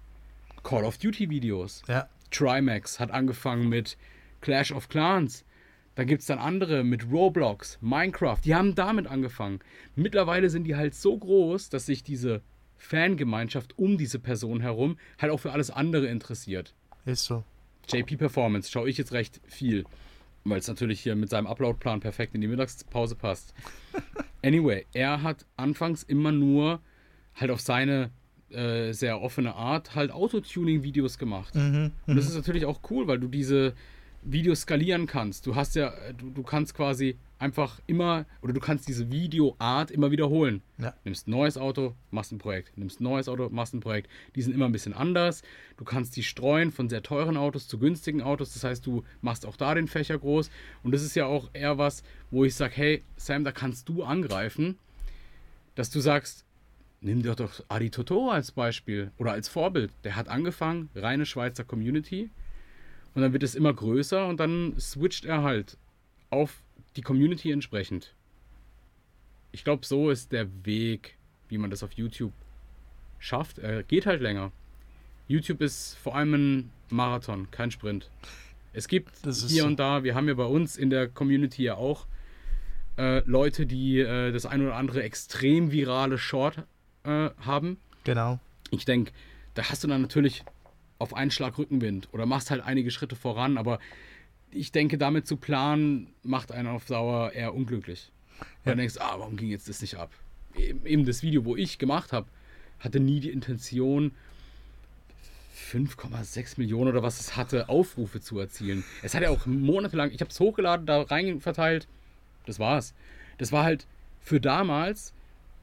[0.63, 1.84] Call of Duty Videos.
[1.88, 2.08] Ja.
[2.32, 3.98] Trimax hat angefangen mit
[4.41, 5.45] Clash of Clans.
[5.95, 8.38] Da gibt es dann andere mit Roblox, Minecraft.
[8.45, 9.60] Die haben damit angefangen.
[9.95, 12.41] Mittlerweile sind die halt so groß, dass sich diese
[12.78, 16.74] Fangemeinschaft um diese Person herum halt auch für alles andere interessiert.
[17.06, 17.43] Ist so.
[17.89, 19.84] JP Performance schaue ich jetzt recht viel,
[20.45, 23.54] weil es natürlich hier mit seinem Uploadplan perfekt in die Mittagspause passt.
[24.41, 26.80] Anyway, er hat anfangs immer nur
[27.36, 28.10] halt auf seine
[28.51, 31.55] äh, sehr offene Art halt Autotuning-Videos gemacht.
[31.55, 32.31] Mhm, Und das mhm.
[32.31, 33.73] ist natürlich auch cool, weil du diese
[34.21, 35.45] Videos skalieren kannst.
[35.45, 40.12] Du hast ja, du, du kannst quasi einfach immer, oder du kannst diese Videoart immer
[40.12, 40.62] wiederholen.
[40.77, 40.93] Ja.
[41.05, 42.77] Nimmst ein neues Auto, machst ein Projekt.
[42.77, 44.09] Nimmst ein neues Auto, machst ein Projekt.
[44.35, 45.41] Die sind immer ein bisschen anders.
[45.77, 48.53] Du kannst die streuen von sehr teuren Autos zu günstigen Autos.
[48.53, 50.51] Das heißt, du machst auch da den Fächer groß.
[50.83, 54.03] Und das ist ja auch eher was, wo ich sage, hey, Sam, da kannst du
[54.03, 54.77] angreifen,
[55.75, 56.45] dass du sagst,
[57.01, 59.91] nimm dir doch Adi Totoro als Beispiel oder als Vorbild.
[60.03, 62.29] Der hat angefangen, reine Schweizer Community.
[63.15, 65.77] Und dann wird es immer größer und dann switcht er halt
[66.29, 66.62] auf
[66.95, 68.13] die Community entsprechend.
[69.51, 72.33] Ich glaube, so ist der Weg, wie man das auf YouTube
[73.17, 73.57] schafft.
[73.57, 74.51] Er geht halt länger.
[75.27, 78.09] YouTube ist vor allem ein Marathon, kein Sprint.
[78.73, 79.65] Es gibt hier so.
[79.65, 82.05] und da, wir haben ja bei uns in der Community ja auch
[82.97, 86.63] äh, Leute, die äh, das ein oder andere extrem virale Short
[87.03, 87.77] äh, haben.
[88.03, 88.39] Genau.
[88.71, 89.12] Ich denke,
[89.53, 90.43] da hast du dann natürlich
[90.99, 93.79] auf einen Schlag Rückenwind oder machst halt einige Schritte voran, aber
[94.51, 98.12] ich denke, damit zu planen, macht einen auf Dauer eher unglücklich.
[98.39, 98.45] Ja.
[98.63, 100.12] Weil du denkst, ah, warum ging jetzt das nicht ab?
[100.55, 102.27] Eben das Video, wo ich gemacht habe,
[102.79, 104.12] hatte nie die Intention,
[105.71, 108.83] 5,6 Millionen oder was es hatte, Aufrufe zu erzielen.
[109.03, 111.88] Es hat ja auch monatelang, ich habe es hochgeladen, da rein verteilt,
[112.45, 112.93] das war's.
[113.38, 113.85] Das war halt
[114.19, 115.13] für damals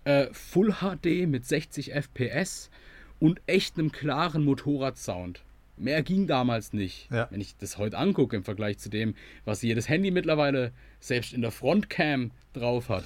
[0.06, 2.70] äh, Full HD mit 60 FPS
[3.18, 5.42] und echt einem klaren Motorradsound.
[5.76, 7.10] Mehr ging damals nicht.
[7.10, 7.26] Ja.
[7.30, 9.14] Wenn ich das heute angucke im Vergleich zu dem,
[9.44, 13.04] was jedes Handy mittlerweile selbst in der Frontcam drauf hat.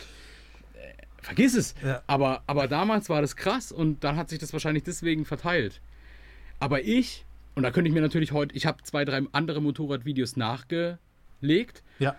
[0.74, 1.74] Äh, vergiss es.
[1.82, 2.02] Ja.
[2.06, 5.80] Aber, aber damals war das krass und dann hat sich das wahrscheinlich deswegen verteilt.
[6.60, 10.36] Aber ich, und da könnte ich mir natürlich heute, ich habe zwei, drei andere Motorradvideos
[10.36, 11.82] nachgelegt.
[11.98, 12.14] Ja.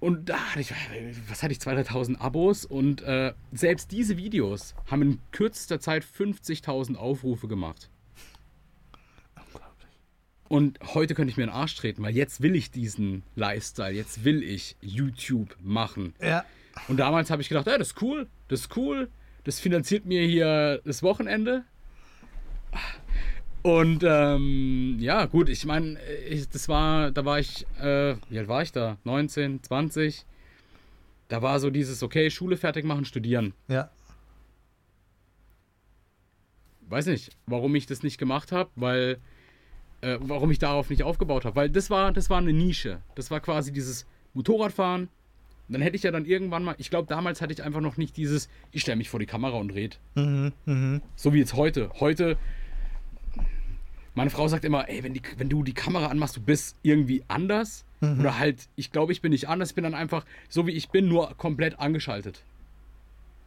[0.00, 0.72] Und da hatte ich,
[1.28, 6.96] was hatte ich, 2.000, Abos und äh, selbst diese Videos haben in kürzester Zeit 50.000
[6.96, 7.90] Aufrufe gemacht.
[10.48, 14.24] Und heute könnte ich mir einen Arsch treten, weil jetzt will ich diesen Lifestyle, jetzt
[14.24, 16.14] will ich YouTube machen.
[16.20, 16.44] Ja.
[16.88, 19.10] Und damals habe ich gedacht, ja, das ist cool, das ist cool,
[19.44, 21.64] das finanziert mir hier das Wochenende.
[23.62, 25.98] Und ähm, ja, gut, ich meine,
[26.52, 28.96] das war, da war ich, äh, wie alt war ich da?
[29.04, 30.24] 19, 20.
[31.28, 33.52] Da war so dieses, okay, Schule fertig machen, studieren.
[33.68, 33.90] Ja.
[36.88, 39.18] Weiß nicht, warum ich das nicht gemacht habe, weil
[40.00, 41.56] äh, warum ich darauf nicht aufgebaut habe.
[41.56, 43.00] Weil das war, das war eine Nische.
[43.14, 45.08] Das war quasi dieses Motorradfahren.
[45.68, 48.16] dann hätte ich ja dann irgendwann mal, ich glaube, damals hatte ich einfach noch nicht
[48.16, 50.00] dieses, ich stelle mich vor die Kamera und red.
[50.14, 51.00] Mhm, mh.
[51.14, 51.90] So wie jetzt heute.
[52.00, 52.36] Heute,
[54.14, 57.22] meine Frau sagt immer, ey, wenn, die, wenn du die Kamera anmachst, du bist irgendwie
[57.28, 57.84] anders.
[58.00, 58.20] Mhm.
[58.20, 60.88] Oder halt, ich glaube, ich bin nicht anders, ich bin dann einfach so wie ich
[60.88, 62.42] bin, nur komplett angeschaltet.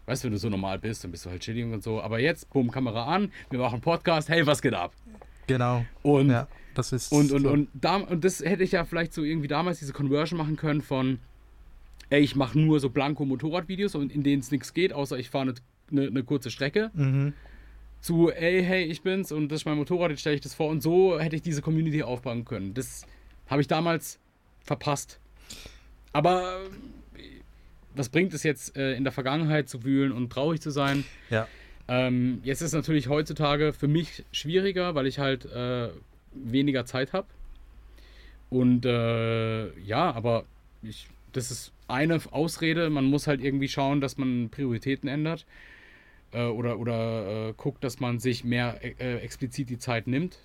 [0.06, 2.02] Weißt du, wenn du so normal bist, dann bist du halt chilling und so.
[2.02, 4.94] Aber jetzt, bumm, Kamera an, wir machen Podcast, hey, was geht ab?
[5.48, 5.86] Genau.
[6.02, 7.50] Und, ja, das ist und, und, so.
[7.50, 10.82] und, da, und das hätte ich ja vielleicht so irgendwie damals diese Conversion machen können
[10.82, 11.20] von,
[12.10, 15.50] ey, ich mache nur so blanko Motorradvideos, in denen es nichts geht, außer ich fahre
[15.50, 15.54] eine,
[15.92, 16.92] eine, eine, kurze Strecke.
[16.94, 17.34] Mhm.
[18.04, 20.68] Zu, ey, hey, ich bin's und das ist mein Motorrad, jetzt stelle ich das vor.
[20.70, 22.74] Und so hätte ich diese Community aufbauen können.
[22.74, 23.06] Das
[23.48, 24.20] habe ich damals
[24.60, 25.22] verpasst.
[26.12, 26.60] Aber
[27.96, 31.06] was bringt es jetzt, äh, in der Vergangenheit zu wühlen und traurig zu sein?
[31.30, 31.48] Ja.
[31.88, 35.90] Ähm, jetzt ist es natürlich heutzutage für mich schwieriger, weil ich halt äh,
[36.34, 37.28] weniger Zeit habe.
[38.50, 40.44] Und äh, ja, aber
[40.82, 42.90] ich, das ist eine Ausrede.
[42.90, 45.46] Man muss halt irgendwie schauen, dass man Prioritäten ändert.
[46.34, 50.38] Äh, oder oder äh, guckt, dass man sich mehr äh, explizit die Zeit nimmt.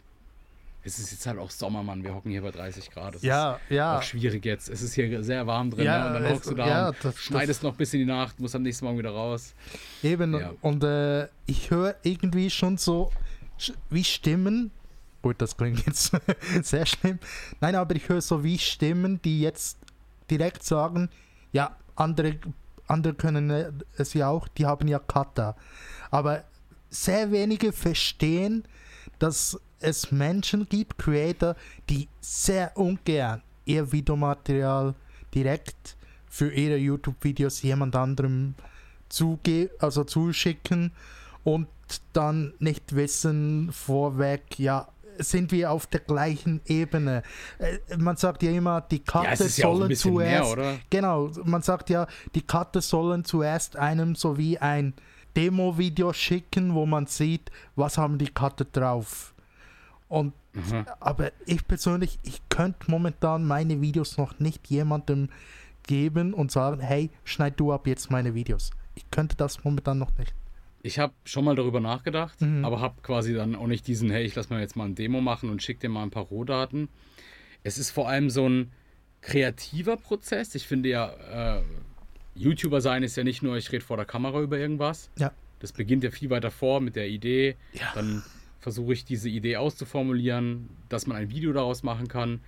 [0.85, 2.03] Es ist jetzt halt auch Sommer, Mann.
[2.05, 3.17] Wir hocken hier bei 30 Grad.
[3.17, 3.99] Es ja, ist ja.
[3.99, 4.69] auch schwierig jetzt.
[4.71, 5.85] Es ist hier sehr warm drin.
[5.85, 6.07] Ja, ne?
[6.17, 8.55] Und dann hockst du da ja, und das- schneidest noch bis in die Nacht, musst
[8.55, 9.55] am nächsten Morgen wieder raus.
[10.03, 10.53] Eben, Ja.
[10.63, 13.11] und äh, ich höre irgendwie schon so
[13.91, 14.71] wie Stimmen.
[15.21, 16.13] Gut, das klingt jetzt
[16.63, 17.19] sehr schlimm.
[17.61, 19.79] Nein, aber ich höre so wie Stimmen, die jetzt
[20.31, 21.11] direkt sagen,
[21.53, 22.37] ja, andere,
[22.89, 25.57] andere können es ja auch, die haben ja Kata.
[26.11, 26.45] Aber
[26.91, 28.65] sehr wenige verstehen,
[29.19, 31.55] dass es Menschen gibt, Creator,
[31.89, 34.95] die sehr ungern ihr Videomaterial
[35.35, 35.97] direkt
[36.29, 38.55] für ihre YouTube-Videos jemand anderem
[39.09, 40.93] zuge also zuschicken
[41.45, 41.69] und
[42.13, 47.23] dann nicht wissen vorweg, ja, sind wir auf der gleichen Ebene.
[47.59, 50.53] Äh, Man sagt ja immer, die Karte Ja, ja sollen mehr, zuerst.
[50.53, 50.79] oder?
[50.91, 54.95] Genau, man sagt ja, die Karte sollen zuerst einem so wie ein
[55.37, 59.35] Demo-Video schicken, wo man sieht, was haben die Karte drauf.
[60.09, 60.87] Und Mhm.
[60.99, 65.29] aber ich persönlich, ich könnte momentan meine Videos noch nicht jemandem
[65.87, 68.71] geben und sagen, hey, schneid du ab jetzt meine Videos.
[68.95, 70.35] Ich könnte das momentan noch nicht.
[70.83, 72.65] Ich habe schon mal darüber nachgedacht, Mhm.
[72.65, 75.21] aber habe quasi dann auch nicht diesen, hey, ich lass mal jetzt mal ein Demo
[75.21, 76.89] machen und schick dir mal ein paar Rohdaten.
[77.65, 78.71] Es ist vor allem so ein
[79.21, 80.55] kreativer Prozess.
[80.55, 81.63] Ich finde ja, äh,
[82.37, 85.11] YouTuber sein ist ja nicht nur, ich rede vor der Kamera über irgendwas.
[85.19, 85.33] Ja.
[85.59, 87.57] Das beginnt ja viel weiter vor mit der Idee.
[87.73, 87.91] Ja.
[87.95, 88.23] Dann
[88.61, 92.41] versuche ich diese Idee auszuformulieren, dass man ein Video daraus machen kann.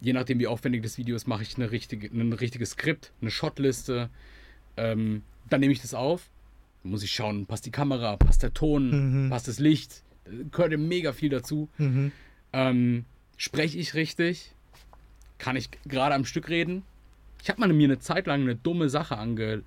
[0.00, 3.30] Je nachdem, wie aufwendig das Video ist, mache ich eine richtige, ein richtiges Skript, eine
[3.30, 4.10] Shotliste.
[4.76, 6.28] Ähm, dann nehme ich das auf.
[6.84, 9.30] Muss ich schauen, passt die Kamera, passt der Ton, Mhm.
[9.30, 10.02] passt das Licht.
[10.24, 11.68] Da Gehört mega viel dazu.
[11.78, 12.12] Mhm.
[12.52, 13.04] Ähm,
[13.36, 14.52] Spreche ich richtig?
[15.38, 16.82] Kann ich gerade am Stück reden?
[17.42, 19.62] Ich habe mal mir eine Zeit lang eine dumme Sache ange.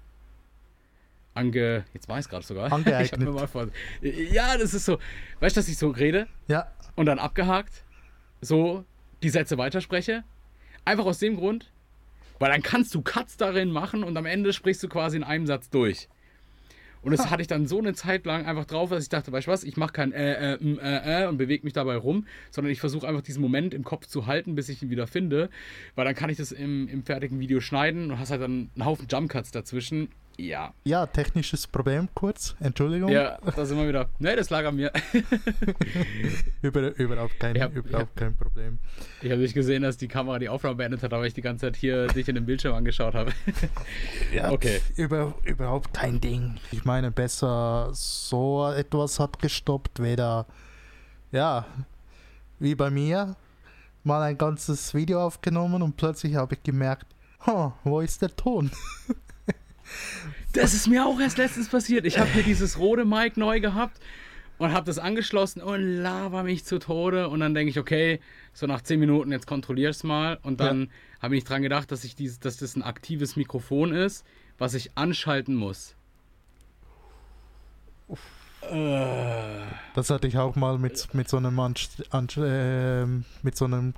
[1.34, 2.72] ange jetzt weiß ich gerade sogar.
[2.72, 3.02] Angeeignet.
[3.06, 3.68] Ich hab mir mal vor,
[4.02, 5.00] ja, das ist so.
[5.40, 7.84] Weißt du, dass ich so rede Ja, und dann abgehakt
[8.42, 8.86] so
[9.22, 10.24] die Sätze weiterspreche?
[10.86, 11.70] Einfach aus dem Grund,
[12.40, 15.46] weil dann kannst du Cuts darin machen und am Ende sprichst du quasi in einem
[15.46, 16.08] Satz durch.
[17.08, 19.48] Und das hatte ich dann so eine Zeit lang einfach drauf, dass ich dachte, weißt
[19.48, 22.26] du was, ich mache kein äh, äh, mm, äh, äh und bewege mich dabei rum,
[22.52, 25.50] sondern ich versuche einfach diesen Moment im Kopf zu halten, bis ich ihn wieder finde,
[25.96, 28.86] weil dann kann ich das im, im fertigen Video schneiden und hast halt dann einen
[28.86, 30.10] Haufen Jumpcuts dazwischen.
[30.40, 32.56] Ja, ja, technisches Problem kurz.
[32.60, 33.10] Entschuldigung.
[33.12, 34.08] ja, da sind wir wieder.
[34.20, 34.92] Ne, das lag an mir.
[36.62, 38.78] Über, überhaupt, kein, Ja, überhaupt kein Problem.
[39.24, 41.66] Ich habe nicht gesehen, dass die Kamera die Aufnahme beendet hat, aber ich die ganze
[41.66, 43.32] Zeit hier dich in den Bildschirm angeschaut habe.
[44.34, 44.82] Ja, Okay.
[44.96, 46.58] Über, überhaupt kein Ding.
[46.72, 50.46] Ich meine, besser so etwas hat gestoppt, weder,
[51.32, 51.66] ja,
[52.60, 53.36] wie bei mir,
[54.04, 57.08] mal ein ganzes Video aufgenommen und plötzlich habe ich gemerkt,
[57.46, 58.70] huh, wo ist der Ton?
[60.54, 62.06] Das ist mir auch erst letztens passiert.
[62.06, 64.00] Ich habe hier dieses rote Mic neu gehabt
[64.58, 67.30] und habe das angeschlossen und laber mich zu Tode.
[67.30, 68.20] Und dann denke ich, okay,
[68.54, 70.40] so nach 10 Minuten, jetzt kontrollier's mal.
[70.42, 70.90] Und dann
[71.22, 74.26] habe ich nicht dran gedacht, dass, ich dieses, dass das ein aktives Mikrofon ist,
[74.58, 75.96] was ich anschalten muss.
[78.62, 79.62] Äh,
[79.94, 83.94] Das hatte ich auch mal mit, mit so einem, Anst Anst äh, mit so einem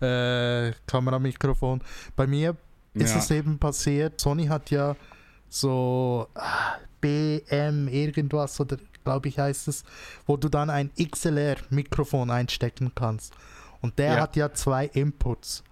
[0.00, 1.82] äh, Kameramikrofon.
[2.16, 2.56] Bei mir
[2.94, 3.18] ist Ja.
[3.18, 4.96] es eben passiert, Sony hat ja
[5.48, 9.84] so ah, BM irgendwas oder glaube ich heißt es,
[10.26, 13.32] wo du dann ein XLR-Mikrofon einstecken kannst.
[13.80, 14.20] Und der Ja.
[14.20, 15.64] hat ja zwei Inputs.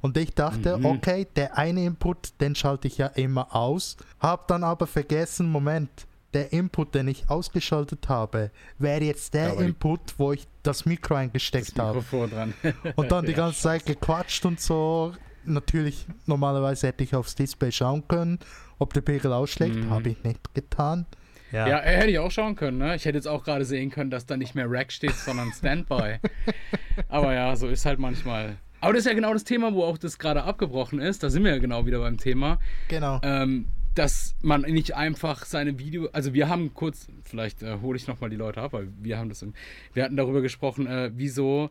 [0.00, 0.86] Und ich dachte, Mhm.
[0.86, 3.98] okay, der eine Input, den schalte ich ja immer aus.
[4.18, 5.90] Hab dann aber vergessen, Moment,
[6.32, 11.14] der Input, den ich ausgeschaltet habe, wäre jetzt der die- Input, wo ich das Mikro
[11.14, 11.98] das eingesteckt habe.
[11.98, 12.54] Mikrofon dran.
[12.96, 15.12] Und dann die Ja, ganze Zeit gequatscht und so.
[15.44, 18.38] Natürlich, normalerweise hätte ich aufs Display schauen können,
[18.78, 19.76] ob der Pegel ausschlägt.
[19.76, 19.90] Mhm.
[19.90, 21.06] Habe ich nicht getan.
[21.52, 22.94] Ja, äh, hätte ich auch schauen können, ne?
[22.94, 26.18] Ich hätte jetzt auch gerade sehen können, dass da nicht mehr Rack steht, sondern Standby.
[27.08, 28.56] Aber ja, so ist halt manchmal.
[28.80, 31.22] Aber das ist ja genau das Thema, wo auch das gerade abgebrochen ist.
[31.22, 32.58] Da sind wir ja genau wieder beim Thema.
[32.88, 33.20] Genau.
[33.22, 38.06] Ähm, dass man nicht einfach seine Video, also wir haben kurz, vielleicht äh, hole ich
[38.06, 39.54] nochmal die Leute ab, weil wir haben das, im,
[39.92, 41.70] wir hatten darüber gesprochen, äh, wieso,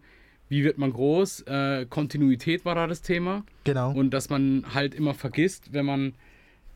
[0.49, 3.91] wie wird man groß, äh, Kontinuität war da das Thema Genau.
[3.91, 6.13] und dass man halt immer vergisst, wenn man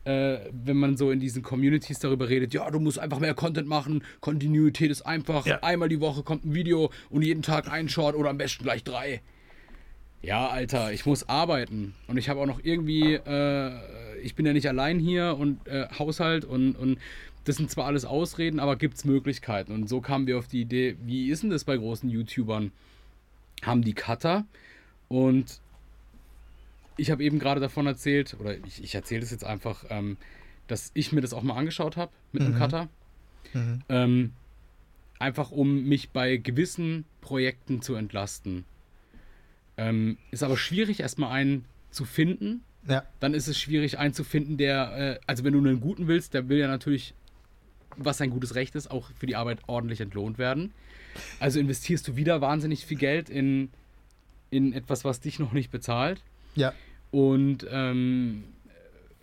[0.04, 3.66] äh, wenn man so in diesen Communities darüber redet, ja, du musst einfach mehr Content
[3.66, 5.60] machen, Kontinuität ist einfach, Ja.
[5.62, 8.84] einmal die Woche kommt ein Video und jeden Tag ein Short oder am besten gleich
[8.84, 9.22] drei.
[10.20, 13.70] Ja, Alter, ich muss arbeiten und ich habe auch noch irgendwie, äh,
[14.22, 16.98] ich bin ja nicht allein hier und äh, Haushalt und, und
[17.44, 19.72] das sind zwar alles Ausreden, aber gibt es Möglichkeiten.
[19.72, 22.72] Und so kamen wir auf die Idee, wie ist denn das bei großen YouTubern?
[23.62, 24.44] Haben die Cutter
[25.08, 25.60] und
[26.96, 30.16] ich habe eben gerade davon erzählt, oder ich, ich erzähle das jetzt einfach, ähm,
[30.66, 32.48] dass ich mir das auch mal angeschaut habe mit mhm.
[32.48, 32.88] einem Cutter.
[33.52, 33.82] Mhm.
[33.88, 34.32] Ähm,
[35.18, 38.64] einfach um mich bei gewissen Projekten zu entlasten.
[39.76, 42.62] Ähm, ist aber schwierig, erstmal einen zu finden.
[42.86, 43.04] Ja.
[43.20, 46.34] Dann ist es schwierig, einen zu finden, der, äh, also wenn du einen guten willst,
[46.34, 47.14] der will ja natürlich,
[47.96, 50.72] was sein gutes Recht ist, auch für die Arbeit ordentlich entlohnt werden.
[51.40, 53.70] Also investierst du wieder wahnsinnig viel Geld in,
[54.50, 56.22] in etwas, was dich noch nicht bezahlt.
[56.54, 56.72] Ja.
[57.10, 58.44] Und ähm,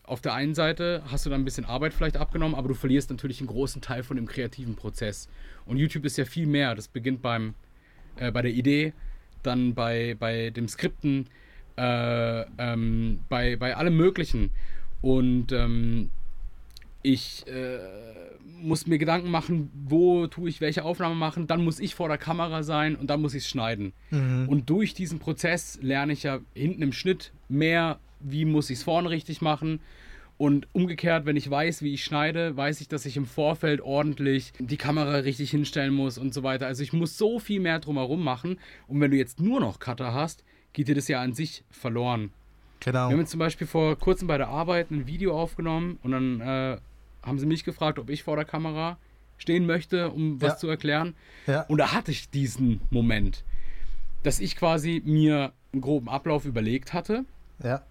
[0.04, 3.10] auf der einen Seite hast du dann ein bisschen Arbeit vielleicht abgenommen, aber du verlierst
[3.10, 5.30] natürlich einen großen Teil von dem kreativen Prozess.
[5.66, 6.76] Und YouTube ist ja viel mehr.
[6.76, 7.54] Das beginnt beim,
[8.18, 8.94] äh, bei der Idee,
[9.44, 11.28] dann bei, bei dem Skripten,
[11.78, 14.50] äh, ähm, bei, bei allem Möglichen.
[15.02, 16.10] Und ähm,
[17.04, 17.80] ich äh,
[18.62, 22.18] muss mir Gedanken machen, wo tue ich welche Aufnahme machen, dann muss ich vor der
[22.18, 23.94] Kamera sein und dann muss ich es schneiden.
[24.12, 24.48] Mhm.
[24.48, 28.84] Und durch diesen Prozess lerne ich ja hinten im Schnitt mehr, wie muss ich es
[28.84, 29.80] vorne richtig machen.
[30.38, 34.54] Und umgekehrt, wenn ich weiß, wie ich schneide, weiß ich, dass ich im Vorfeld ordentlich
[34.58, 36.66] die Kamera richtig hinstellen muss und so weiter.
[36.66, 38.58] Also ich muss so viel mehr drumherum machen.
[38.88, 42.32] Und wenn du jetzt nur noch Cutter hast, geht dir das ja an sich verloren.
[42.80, 43.10] Genau.
[43.10, 46.42] Wir haben jetzt zum Beispiel vor kurzem bei der Arbeit ein Video aufgenommen und dann
[46.42, 46.78] äh,
[47.24, 48.98] haben sie mich gefragt, ob ich vor der Kamera
[49.38, 50.58] stehen möchte, um was ja.
[50.58, 51.16] zu erklären.
[51.48, 51.62] Ja.
[51.64, 53.44] Und da hatte ich diesen Moment,
[54.24, 57.26] dass ich quasi mir einen groben Ablauf überlegt hatte.
[57.64, 57.84] Ja.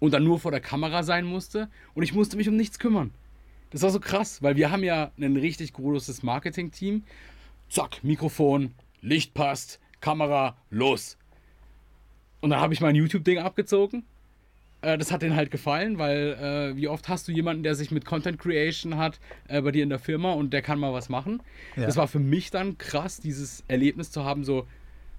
[0.00, 3.12] Und dann nur vor der Kamera sein musste und ich musste mich um nichts kümmern.
[3.70, 7.04] Das war so krass, weil wir haben ja ein richtig großes Marketing-Team.
[7.68, 11.16] Zack, Mikrofon, Licht passt, Kamera, los.
[12.40, 14.04] Und dann habe ich mein YouTube-Ding abgezogen
[14.84, 17.90] äh, das hat denen halt gefallen, weil äh, wie oft hast du jemanden, der sich
[17.90, 19.18] mit Content Creation hat
[19.48, 21.42] äh, bei dir in der Firma und der kann mal was machen.
[21.76, 21.86] Ja.
[21.86, 24.66] Das war für mich dann krass, dieses Erlebnis zu haben, so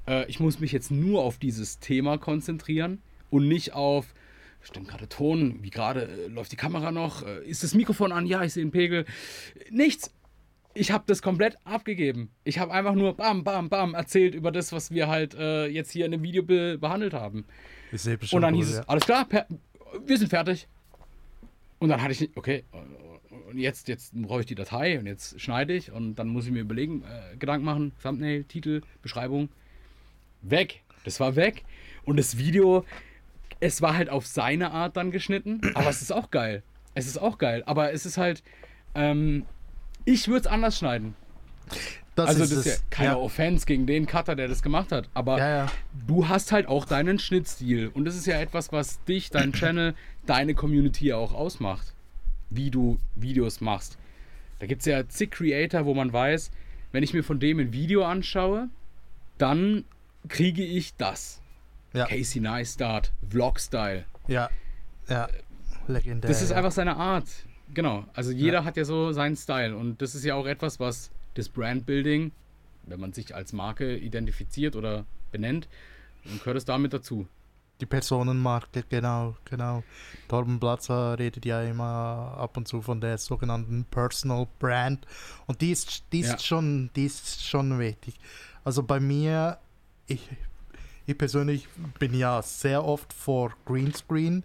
[0.08, 4.14] äh, ich muss mich jetzt nur auf dieses Thema konzentrieren und nicht auf
[4.62, 8.26] Stimmt gerade Ton, wie gerade äh, läuft die Kamera noch, äh, ist das Mikrofon an,
[8.26, 9.06] ja, ich sehe den Pegel.
[9.70, 10.12] Nichts.
[10.74, 12.32] Ich habe das komplett abgegeben.
[12.44, 16.04] Ich habe einfach nur bam, bam, bam erzählt über das, was wir halt jetzt hier
[16.04, 17.46] in dem Video be behandelt haben.
[17.92, 19.28] Ich sehe schon Und dann hieß es, alles klar,
[20.06, 20.68] wir sind fertig.
[21.80, 22.64] Und dann hatte ich, okay,
[23.56, 26.52] und jetzt, jetzt brauche ich die Datei und jetzt schneide ich und dann muss ich
[26.52, 29.50] mir überlegen, äh, Gedanken machen, Thumbnail, Titel, Beschreibung.
[30.42, 30.84] Weg.
[31.04, 31.64] Das war weg.
[32.04, 32.86] Und das Video,
[33.60, 36.64] es war halt auf seine Art dann geschnitten, aber es ist auch geil.
[36.96, 38.44] Es ist auch geil, aber es ist halt,
[38.94, 39.46] ähm,
[40.06, 41.16] ich würde es anders schneiden.
[42.16, 43.18] Das also ist das ist ja keine ja.
[43.18, 45.10] Offense gegen den Cutter, der das gemacht hat.
[45.14, 45.72] Aber ja, ja.
[46.08, 47.90] du hast halt auch deinen Schnittstil.
[47.90, 51.94] Und das ist ja etwas, was dich, dein Channel, deine Community auch ausmacht.
[52.50, 53.98] Wie du Videos machst.
[54.60, 56.52] Da gibt es ja zig Creator, wo man weiß,
[56.94, 58.70] wenn ich mir von dem ein Video anschaue,
[59.38, 59.84] dann
[60.30, 61.42] kriege ich das.
[61.94, 64.06] Casey Neistat, Vlog-Style.
[64.28, 64.50] Ja,
[65.08, 65.30] ja,
[65.88, 66.30] legendär.
[66.30, 67.28] Das ist einfach seine Art.
[67.74, 71.12] Genau, also jeder hat ja so seinen Style und das ist ja auch etwas, was
[71.36, 72.32] das Brandbuilding,
[72.84, 75.68] wenn man sich als Marke identifiziert oder benennt,
[76.24, 77.28] dann gehört es damit dazu.
[77.82, 79.84] Die Personenmarke, genau, genau.
[80.30, 85.06] Torben Platzer redet ja immer ab und zu von der sogenannten Personal Brand.
[85.46, 86.40] Und die ist, die ist, ja.
[86.40, 88.16] schon, die ist schon wichtig.
[88.64, 89.58] Also bei mir,
[90.08, 90.30] ich,
[91.06, 91.68] ich persönlich
[92.00, 94.44] bin ja sehr oft vor Greenscreen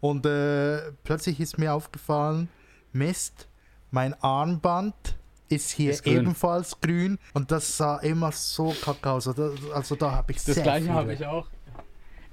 [0.00, 2.48] und äh, plötzlich ist mir aufgefallen,
[2.92, 3.48] Mist,
[3.90, 5.17] mein Armband
[5.48, 6.18] ist hier ist grün.
[6.18, 9.28] ebenfalls grün und das sah immer so kacke aus.
[9.28, 11.46] Also, also da habe ich Das gleiche habe ich auch.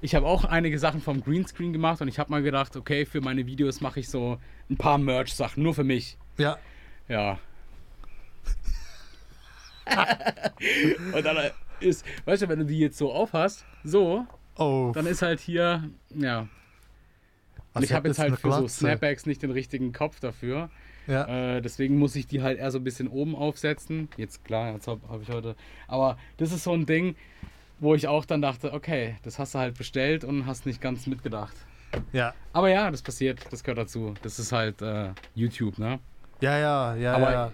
[0.00, 3.20] Ich habe auch einige Sachen vom Greenscreen gemacht und ich habe mal gedacht, okay, für
[3.20, 4.38] meine Videos mache ich so
[4.70, 6.18] ein paar Merch-Sachen, nur für mich.
[6.36, 6.58] Ja.
[7.08, 7.38] Ja.
[11.12, 11.36] und dann
[11.80, 14.26] ist, weißt du, wenn du die jetzt so aufhast, so,
[14.56, 14.92] oh.
[14.94, 16.40] dann ist halt hier, ja.
[16.40, 16.48] Und
[17.72, 20.70] also ich habe jetzt halt für so Snapbacks nicht den richtigen Kopf dafür.
[21.06, 21.56] Ja.
[21.56, 24.08] Äh, deswegen muss ich die halt eher so ein bisschen oben aufsetzen.
[24.16, 25.54] Jetzt klar, jetzt habe hab ich heute.
[25.86, 27.16] Aber das ist so ein Ding,
[27.78, 31.06] wo ich auch dann dachte, okay, das hast du halt bestellt und hast nicht ganz
[31.06, 31.56] mitgedacht.
[32.12, 32.34] Ja.
[32.52, 34.14] Aber ja, das passiert, das gehört dazu.
[34.22, 36.00] Das ist halt äh, YouTube, ne?
[36.40, 37.52] Ja, ja, ja, Aber ja.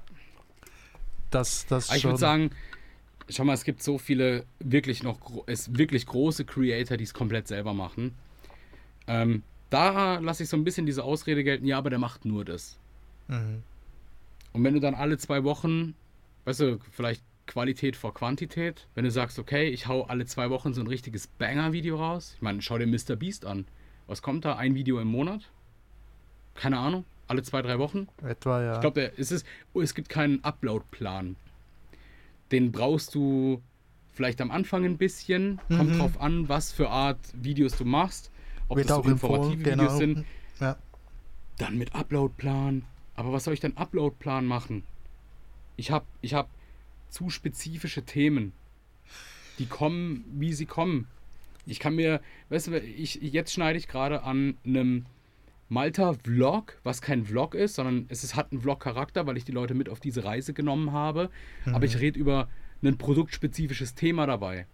[1.30, 2.50] Das, das ich würde sagen,
[3.28, 7.48] schau mal, es gibt so viele wirklich noch, es wirklich große Creator, die es komplett
[7.48, 8.14] selber machen.
[9.06, 12.44] Ähm, da lasse ich so ein bisschen diese Ausrede gelten, ja, aber der macht nur
[12.44, 12.78] das.
[13.32, 13.62] Mhm.
[14.52, 15.94] Und wenn du dann alle zwei Wochen,
[16.44, 20.74] weißt du, vielleicht Qualität vor Quantität, wenn du sagst, okay, ich hau alle zwei Wochen
[20.74, 22.32] so ein richtiges Banger-Video raus.
[22.36, 23.16] Ich meine, schau dir Mr.
[23.16, 23.66] Beast an.
[24.06, 24.56] Was kommt da?
[24.56, 25.50] Ein Video im Monat?
[26.54, 27.04] Keine Ahnung.
[27.28, 28.08] Alle zwei, drei Wochen?
[28.22, 28.74] Etwa, ja.
[28.74, 31.36] Ich glaube, es, ist, oh, es gibt keinen Upload-Plan.
[32.52, 33.62] Den brauchst du
[34.12, 35.58] vielleicht am Anfang ein bisschen.
[35.68, 35.98] Kommt Mhm.
[35.98, 38.30] drauf an, was für Art Videos du machst.
[38.68, 39.96] Ob Wird das auch so informative Videos genau.
[39.96, 40.24] sind.
[40.60, 40.76] Ja.
[41.58, 42.84] Dann mit Upload-Plan.
[43.22, 44.82] Aber was soll ich denn Upload-Plan machen?
[45.76, 46.50] Ich habe ich hab
[47.08, 48.52] zu spezifische Themen.
[49.60, 51.06] Die kommen, wie sie kommen.
[51.64, 55.06] Ich kann mir, weißt du, ich, jetzt schneide ich gerade an einem
[55.68, 59.74] Malta-Vlog, was kein Vlog ist, sondern es ist, hat einen Vlog-Charakter, weil ich die Leute
[59.74, 61.30] mit auf diese Reise genommen habe.
[61.72, 62.48] Aber ich rede über
[62.82, 64.66] ein produktspezifisches Thema dabei.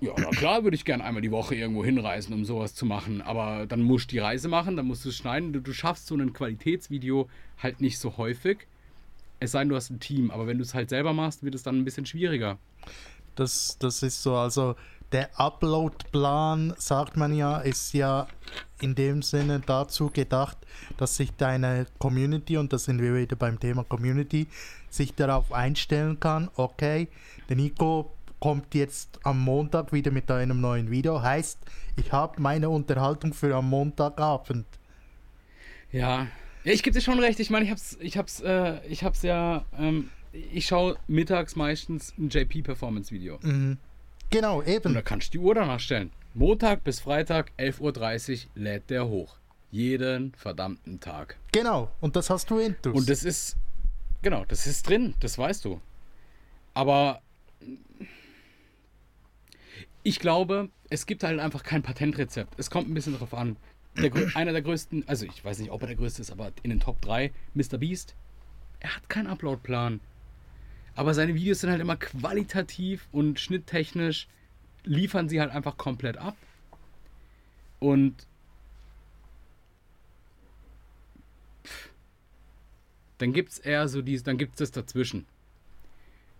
[0.00, 3.20] Ja, na klar würde ich gerne einmal die Woche irgendwo hinreisen, um sowas zu machen.
[3.20, 5.52] Aber dann musst du die Reise machen, dann musst du es schneiden.
[5.52, 7.28] Du, du schaffst so ein Qualitätsvideo
[7.60, 8.66] halt nicht so häufig.
[9.40, 10.30] Es sei denn, du hast ein Team.
[10.30, 12.58] Aber wenn du es halt selber machst, wird es dann ein bisschen schwieriger.
[13.34, 14.76] Das, das ist so, also
[15.12, 18.26] der Upload-Plan, sagt man ja, ist ja
[18.80, 20.58] in dem Sinne dazu gedacht,
[20.96, 24.46] dass sich deine Community, und da sind wir wieder beim Thema Community,
[24.90, 27.08] sich darauf einstellen kann, okay,
[27.48, 31.58] der Nico kommt jetzt am Montag wieder mit einem neuen Video, heißt,
[31.96, 34.66] ich habe meine Unterhaltung für am Montagabend.
[35.90, 36.26] Ja.
[36.64, 37.40] Ja, ich gebe dir schon recht.
[37.40, 39.64] Ich meine, ich hab's, ich hab's, äh, ich hab's ja.
[39.78, 43.38] Ähm, ich schaue mittags meistens ein JP-Performance-Video.
[43.42, 43.78] Mhm.
[44.30, 44.94] Genau, Und eben.
[44.94, 46.12] da kannst du die Uhr danach stellen.
[46.34, 49.36] Montag bis Freitag, 11.30 Uhr, lädt der hoch.
[49.70, 51.36] Jeden verdammten Tag.
[51.52, 52.94] Genau, und das hast du intus.
[52.94, 53.56] Und das ist,
[54.22, 55.80] genau, das ist drin, das weißt du.
[56.74, 57.22] Aber
[60.08, 62.58] ich glaube, es gibt halt einfach kein Patentrezept.
[62.58, 63.58] Es kommt ein bisschen drauf an.
[63.98, 66.70] Der, einer der größten, also ich weiß nicht, ob er der größte ist, aber in
[66.70, 67.76] den Top 3, Mr.
[67.76, 68.14] Beast,
[68.80, 70.00] er hat keinen Upload-Plan.
[70.94, 74.28] Aber seine Videos sind halt immer qualitativ und schnitttechnisch
[74.84, 76.36] liefern sie halt einfach komplett ab.
[77.78, 78.14] Und
[83.18, 85.26] dann gibt es eher so dieses, dann gibt es das dazwischen.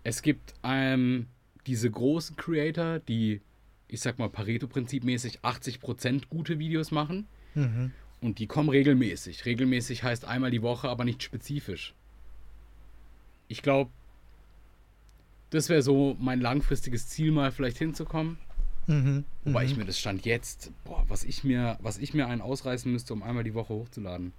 [0.03, 1.27] Es gibt ähm,
[1.67, 3.41] diese großen Creator, die,
[3.89, 7.27] ich sag mal, Pareto-Prinzip-mäßig 80% gute Videos machen.
[7.55, 7.91] Mhm.
[8.21, 9.45] Und die kommen regelmäßig.
[9.45, 11.93] Regelmäßig heißt einmal die Woche, aber nicht spezifisch.
[13.47, 13.89] Ich glaube,
[15.49, 18.37] das wäre so mein langfristiges Ziel, mal vielleicht hinzukommen.
[18.87, 19.25] Mhm.
[19.43, 19.71] Wobei mhm.
[19.71, 23.13] ich mir das stand jetzt, boah, was ich mir, was ich mir einen ausreißen müsste,
[23.13, 24.33] um einmal die Woche hochzuladen.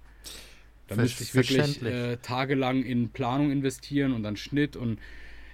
[0.87, 4.99] Da Ver- müsste ich wirklich äh, tagelang in Planung investieren und dann Schnitt und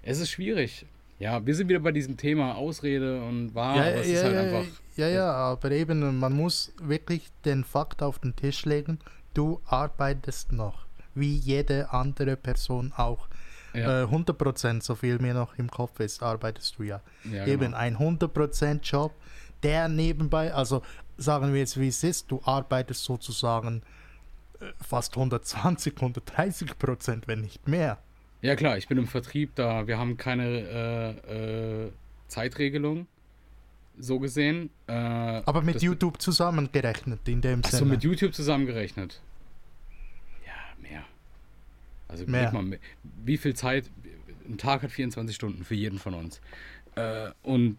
[0.04, 0.86] es ist schwierig.
[1.20, 4.24] Ja, wir sind wieder bei diesem Thema Ausrede und wahr, Ja, aber es ja, ist
[4.24, 4.66] halt ja, einfach.
[4.98, 9.00] ja, ja, aber eben, man muss wirklich den Fakt auf den Tisch legen,
[9.34, 13.28] du arbeitest noch, wie jede andere Person auch.
[13.74, 17.02] Ja, Äh, 100% so viel mir noch im Kopf ist, arbeitest du ja.
[17.32, 17.78] ja, Eben genau.
[17.78, 19.14] ein 100% Job,
[19.64, 20.82] der nebenbei, also
[21.18, 23.82] sagen wir jetzt wie es ist, du arbeitest sozusagen
[24.60, 27.98] äh, fast 120, 130%, wenn nicht mehr.
[28.42, 29.88] Ja klar, ich bin im Vertrieb da.
[29.88, 31.92] Wir haben keine äh, äh,
[32.28, 33.08] Zeitregelung,
[33.98, 34.70] so gesehen.
[34.88, 37.92] Äh, Aber mit YouTube zusammengerechnet in dem Achso, Sinne.
[37.92, 39.22] mit YouTube zusammengerechnet.
[40.46, 41.04] Ja, mehr.
[42.08, 42.52] Also Mehr.
[42.52, 42.80] mal,
[43.26, 43.90] wie viel Zeit,
[44.48, 46.42] ein Tag hat 24 Stunden für jeden von uns.
[46.96, 47.78] Äh, und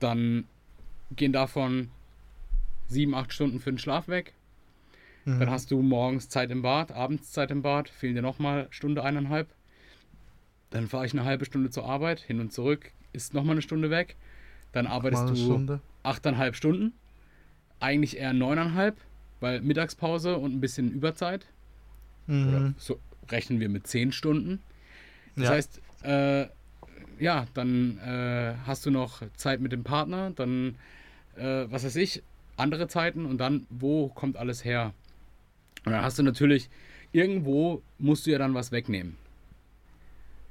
[0.00, 0.44] dann
[1.14, 1.90] gehen davon
[2.86, 4.34] sieben, acht Stunden für den Schlaf weg.
[5.24, 5.40] Mhm.
[5.40, 9.04] Dann hast du morgens Zeit im Bad, abends Zeit im Bad, fehlen dir nochmal Stunde,
[9.04, 9.48] eineinhalb.
[10.70, 13.90] Dann fahre ich eine halbe Stunde zur Arbeit, hin und zurück, ist nochmal eine Stunde
[13.90, 14.16] weg.
[14.72, 15.80] Dann arbeitest du Stunde.
[16.02, 16.92] achteinhalb Stunden.
[17.80, 18.96] Eigentlich eher neuneinhalb,
[19.40, 21.46] weil Mittagspause und ein bisschen Überzeit.
[22.26, 22.74] Oder Mhm.
[22.76, 22.98] so
[23.30, 24.60] rechnen wir mit zehn Stunden.
[25.36, 25.50] Das Ja.
[25.52, 26.46] heißt, äh,
[27.18, 30.76] ja, dann äh, hast du noch Zeit mit dem Partner, dann,
[31.36, 32.22] äh, was weiß ich,
[32.56, 34.92] andere Zeiten und dann, wo kommt alles her?
[35.84, 36.68] Und dann hast du natürlich,
[37.12, 39.16] irgendwo musst du ja dann was wegnehmen.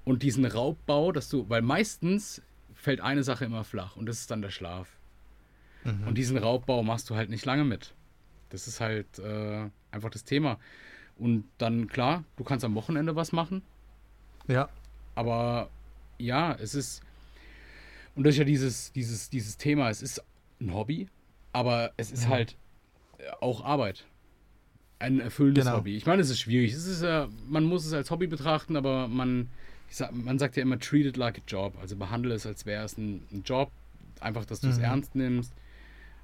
[0.08, 2.42] Und diesen Raubbau, dass du, weil meistens
[2.74, 4.88] fällt eine Sache immer flach und das ist dann der Schlaf.
[5.84, 6.08] Mhm.
[6.08, 7.94] Und diesen Raubbau machst du halt nicht lange mit.
[8.50, 10.60] Das ist halt äh, einfach das Thema.
[11.18, 13.62] Und dann, klar, du kannst am Wochenende was machen,
[14.48, 14.70] Ja,
[15.16, 15.70] aber
[16.20, 17.02] ja, es ist.
[18.16, 20.24] Und das ist ja dieses, dieses, dieses Thema, es ist
[20.62, 21.10] ein Hobby,
[21.52, 22.30] aber es ist Mhm.
[22.30, 22.56] halt
[23.18, 24.06] äh, auch Arbeit.
[25.00, 25.78] Ein erfüllendes Genau.
[25.78, 25.98] Hobby.
[25.98, 26.72] Ich meine, es ist schwierig.
[26.72, 29.50] Es ist ja, man muss es als Hobby betrachten, aber man,
[29.96, 31.78] sag, man sagt ja immer, treat it like a job.
[31.80, 33.72] Also behandle es, als wäre es ein, ein Job.
[34.20, 34.84] Einfach, dass du es Mhm.
[34.84, 35.54] ernst nimmst.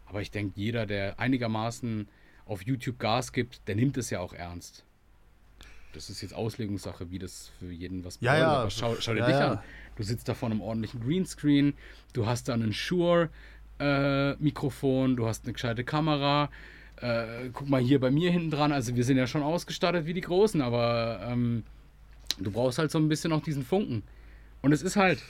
[0.06, 2.08] Aber ich denke, jeder, der einigermaßen
[2.46, 4.84] auf YouTube Gas gibt, der nimmt es ja auch ernst.
[5.94, 8.48] Das ist jetzt Auslegungssache, wie das für jeden was Ja, ja.
[8.48, 9.52] Aber schau, schau dir Ja, dich ja.
[9.54, 9.60] an.
[9.96, 11.74] Du sitzt da vor einem ordentlichen Greenscreen,
[12.14, 13.30] du hast dann ein Shure
[13.80, 16.50] äh, du hast eine gescheite Kamera,
[16.98, 20.14] äh, guck mal hier bei mir hinten dran, also wir sind ja schon ausgestattet wie
[20.14, 21.64] die Großen, aber ähm,
[22.40, 24.04] du brauchst halt so ein bisschen auch diesen Funken.
[24.62, 25.22] Und es ist halt,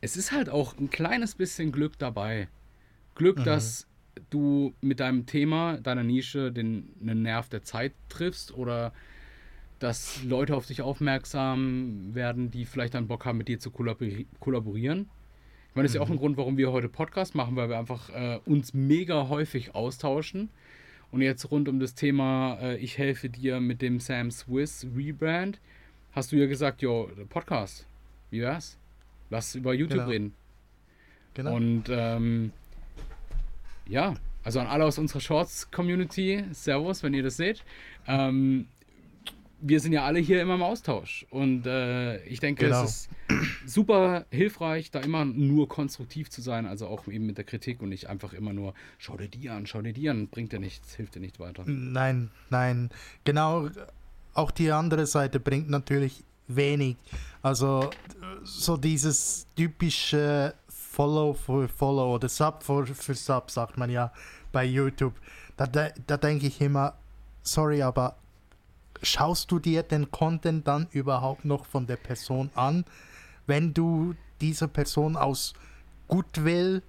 [0.00, 2.48] es ist halt auch ein kleines bisschen Glück dabei.
[3.14, 3.44] Glück, mhm.
[3.44, 3.86] dass
[4.30, 8.92] du mit deinem Thema, deiner Nische, den einen Nerv der Zeit triffst oder
[9.78, 15.08] dass Leute auf dich aufmerksam werden, die vielleicht einen Bock haben, mit dir zu kollaborieren.
[15.68, 16.20] Ich meine, das ist ja auch ein mhm.
[16.20, 20.50] Grund, warum wir heute Podcast machen, weil wir einfach äh, uns mega häufig austauschen.
[21.10, 25.60] Und jetzt rund um das Thema, äh, ich helfe dir mit dem Sam Swiss Rebrand,
[26.18, 27.86] hast du ja gesagt, jo, Podcast,
[28.30, 28.76] wie wär's?
[29.30, 30.10] Lass über YouTube genau.
[30.10, 30.34] reden.
[31.34, 31.54] Genau.
[31.54, 32.52] Und ähm,
[33.86, 37.62] ja, also an alle aus unserer Shorts-Community, Servus, wenn ihr das seht.
[38.06, 38.66] Ähm,
[39.60, 41.26] wir sind ja alle hier immer im Austausch.
[41.30, 42.82] Und äh, ich denke, genau.
[42.82, 43.10] es ist
[43.66, 47.88] super hilfreich, da immer nur konstruktiv zu sein, also auch eben mit der Kritik und
[47.90, 50.94] nicht einfach immer nur, schau dir die an, schau dir die an, bringt dir nichts,
[50.94, 51.64] hilft dir nicht weiter.
[51.66, 52.90] Nein, nein.
[53.24, 53.68] Genau,
[54.38, 56.96] auch die andere Seite bringt natürlich wenig.
[57.42, 57.90] Also
[58.44, 64.12] so dieses typische Follow für Follow oder Sub für, für Sub, sagt man ja
[64.52, 65.14] bei YouTube.
[65.56, 66.94] Da, da, da denke ich immer,
[67.42, 68.16] sorry, aber
[69.02, 72.84] schaust du dir den Content dann überhaupt noch von der Person an,
[73.46, 75.52] wenn du diese Person aus
[76.06, 76.82] Gutwill,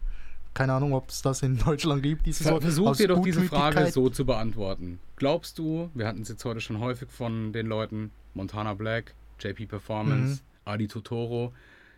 [0.59, 3.89] keine Ahnung, ob es das in Deutschland gibt, diese Ver Versuch dir doch diese Frage
[3.93, 4.99] so zu beantworten.
[5.15, 9.67] Glaubst du, wir hatten es jetzt heute schon häufig von den Leuten, Montana Black, JP
[9.67, 10.69] Performance, mhm.
[10.69, 11.53] Adi Totoro,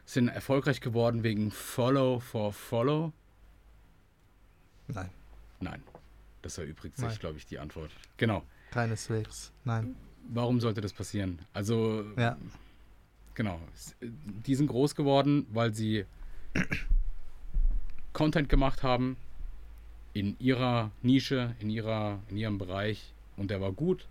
[0.05, 3.13] sind erfolgreich geworden wegen Follow for Follow?
[4.89, 5.09] Nein.
[5.59, 5.81] Nein.
[6.43, 7.89] Das erübrigt sich, glaube ich, die Antwort.
[8.17, 8.43] Genau.
[8.69, 9.95] Keineswegs, nein.
[10.29, 11.39] Warum sollte das passieren?
[11.51, 12.37] Also, ja.
[13.33, 13.59] genau.
[14.01, 16.05] Die sind groß geworden, weil sie
[18.13, 19.17] Content gemacht haben
[20.13, 24.07] in ihrer Nische, in, ihrer, in ihrem Bereich und der war gut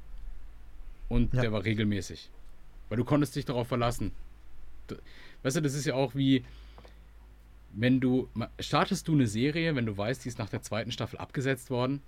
[1.09, 1.43] und ja.
[1.43, 2.31] der war regelmäßig.
[2.89, 4.13] Weil du konntest dich darauf verlassen.
[5.43, 6.45] Weißt du, das ist ja auch wie,
[7.73, 8.29] wenn du,
[8.59, 12.03] startest du eine Serie, wenn du weißt, die ist nach der zweiten Staffel abgesetzt worden,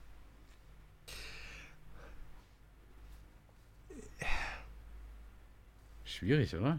[6.22, 6.78] Schwierig, oder?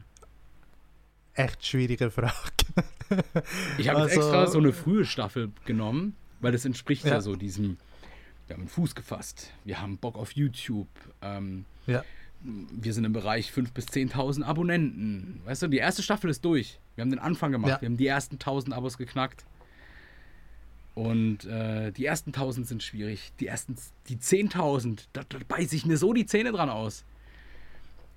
[1.34, 2.63] Echt schwierige Frage.
[3.78, 7.36] Ich habe also, extra so eine frühe Staffel genommen, weil das entspricht ja, ja so
[7.36, 7.78] diesem,
[8.48, 10.88] wir haben einen Fuß gefasst, wir haben Bock auf YouTube,
[11.22, 12.04] ähm, ja.
[12.42, 15.42] wir sind im Bereich 5.000 bis 10.000 Abonnenten.
[15.46, 16.80] Weißt du, die erste Staffel ist durch.
[16.96, 17.82] Wir haben den Anfang gemacht, ja.
[17.82, 19.46] wir haben die ersten 1.000 Abos geknackt.
[20.96, 23.32] Und äh, die ersten 1000 sind schwierig.
[23.40, 23.76] Die ersten,
[24.10, 27.04] die 10.000, da, da beiße ich mir so die Zähne dran aus.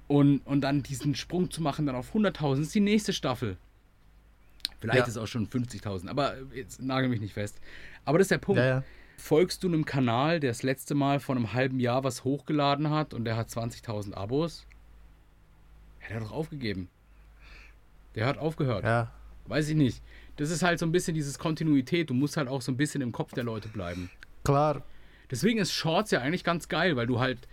[0.09, 3.57] Und, und dann diesen Sprung zu machen, dann auf 100.000 ist die nächste Staffel.
[4.79, 5.05] Vielleicht ja.
[5.05, 7.61] ist es auch schon 50.000, aber jetzt nagel mich nicht fest.
[8.05, 8.61] Aber das ist der Punkt.
[8.61, 8.85] Ja, ja.
[9.17, 13.15] Folgst du einem Kanal, der das letzte Mal vor einem halben Jahr was hochgeladen hat
[13.15, 14.67] und der hat 20.000 Abos?
[16.03, 16.89] Ja, der hat doch aufgegeben.
[18.15, 18.85] Der hat aufgehört.
[18.85, 19.13] Ja.
[19.47, 20.03] Weiß ich nicht.
[20.37, 22.11] Das ist halt so ein bisschen dieses Kontinuität.
[22.11, 24.11] Du musst halt auch so ein bisschen im Kopf der Leute bleiben.
[24.45, 24.83] Klar.
[25.31, 27.49] Deswegen ist Shorts ja eigentlich ganz geil, weil du halt,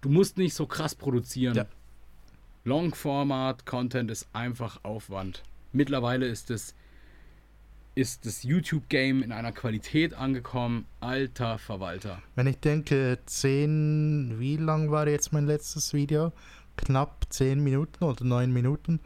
[0.00, 1.54] du musst nicht so krass produzieren.
[1.54, 1.66] Ja.
[2.64, 5.42] Long-Format-Content ist einfach Aufwand.
[5.72, 6.74] Mittlerweile ist es
[7.94, 10.86] ist das YouTube-Game in einer Qualität angekommen.
[11.00, 12.22] Alter Verwalter.
[12.34, 16.32] Wenn ich denke, 10, wie lang war jetzt mein letztes Video?
[16.76, 19.00] Knapp 10 Minuten oder 9 Minuten.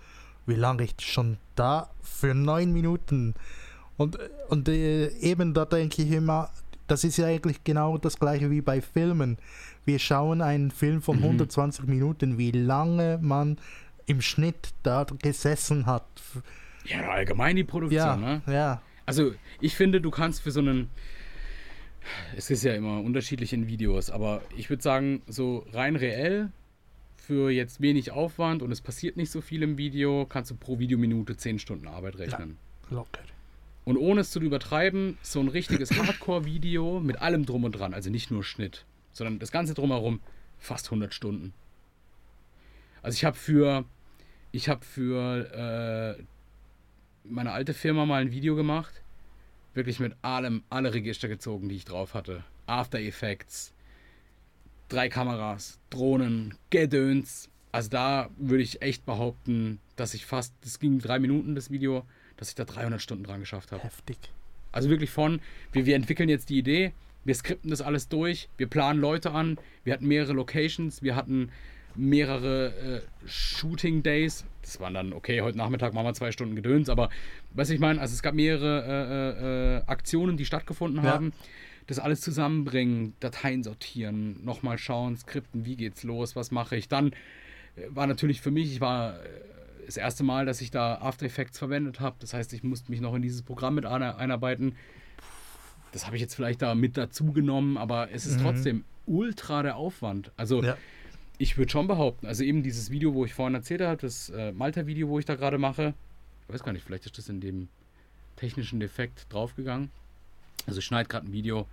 [0.47, 3.35] Wie lange ich schon da für 9 Minuten.
[3.97, 6.51] Und, und äh, eben da denke ich immer,
[6.87, 9.39] das ist ja eigentlich genau das gleiche wie bei Filmen.
[9.85, 11.25] Wir schauen einen Film von mhm.
[11.25, 13.59] 120 Minuten, wie lange man
[14.07, 16.07] im Schnitt da gesessen hat.
[16.85, 18.43] Ja, allgemein die Produktion, ja, ne?
[18.47, 18.83] Ja.
[19.05, 20.91] Also, ich finde, du kannst für so einen.
[22.37, 26.53] Es ist ja immer unterschiedlich in Videos, aber ich würde sagen, so rein reell,
[27.17, 30.79] für jetzt wenig Aufwand und es passiert nicht so viel im Video, kannst du pro
[30.79, 32.59] Videominute 10 Stunden Arbeit rechnen.
[32.89, 33.23] Ja, locker.
[33.85, 38.11] Und ohne es zu übertreiben, so ein richtiges Hardcore-Video mit allem drum und dran, also
[38.11, 40.21] nicht nur Schnitt, sondern das Ganze drumherum,
[40.59, 41.53] fast 100 Stunden.
[43.03, 43.85] Also ich habe für,
[44.57, 46.23] ich habe für äh,
[47.25, 49.03] meine alte Firma mal ein Video gemacht,
[49.75, 52.43] wirklich mit allem, alle Register gezogen, die ich drauf hatte.
[52.65, 53.75] After Effects,
[54.89, 57.51] drei Kameras, Drohnen, Gedöns.
[57.71, 62.07] Also da würde ich echt behaupten, dass ich fast, das ging drei Minuten, das Video,
[62.39, 63.83] dass ich da 300 Stunden dran geschafft habe.
[63.83, 64.17] Heftig.
[64.73, 65.41] Also wirklich von,
[65.73, 66.95] wir, wir entwickeln jetzt die Idee,
[67.25, 71.51] wir skripten das alles durch, wir planen Leute an, wir hatten mehrere Locations, wir hatten
[71.97, 74.45] mehrere äh, Shooting Days.
[74.63, 77.09] Das waren dann, okay, heute Nachmittag machen wir zwei Stunden Gedöns, aber
[77.53, 81.13] was ich meine, also es gab mehrere äh, äh, äh, Aktionen, die stattgefunden ja.
[81.13, 81.33] haben.
[81.87, 86.89] das alles zusammenbringen, Dateien sortieren, nochmal schauen, Skripten, wie geht's los, was mache ich.
[86.89, 87.13] Dann
[87.77, 89.29] äh, war natürlich für mich, ich war äh,
[89.87, 92.17] das erste Mal, dass ich da After Effects verwendet habe.
[92.19, 94.75] Das heißt, ich musste mich noch in dieses Programm mit einarbeiten.
[95.93, 98.43] Das habe ich jetzt vielleicht da mit dazu genommen, aber es ist mhm.
[98.43, 100.33] trotzdem ultra der Aufwand.
[100.37, 100.77] Also ja.
[101.39, 104.53] Ich würde schon behaupten, also eben dieses Video, wo ich vorhin erzählt habe, das äh,
[104.53, 105.95] Malta-Video, wo ich da gerade mache,
[106.49, 107.69] ich weiß gar nicht, vielleicht ist das in dem
[108.37, 109.91] technischen Defekt draufgegangen.
[110.67, 111.67] Also ich schneide gerade ein Video,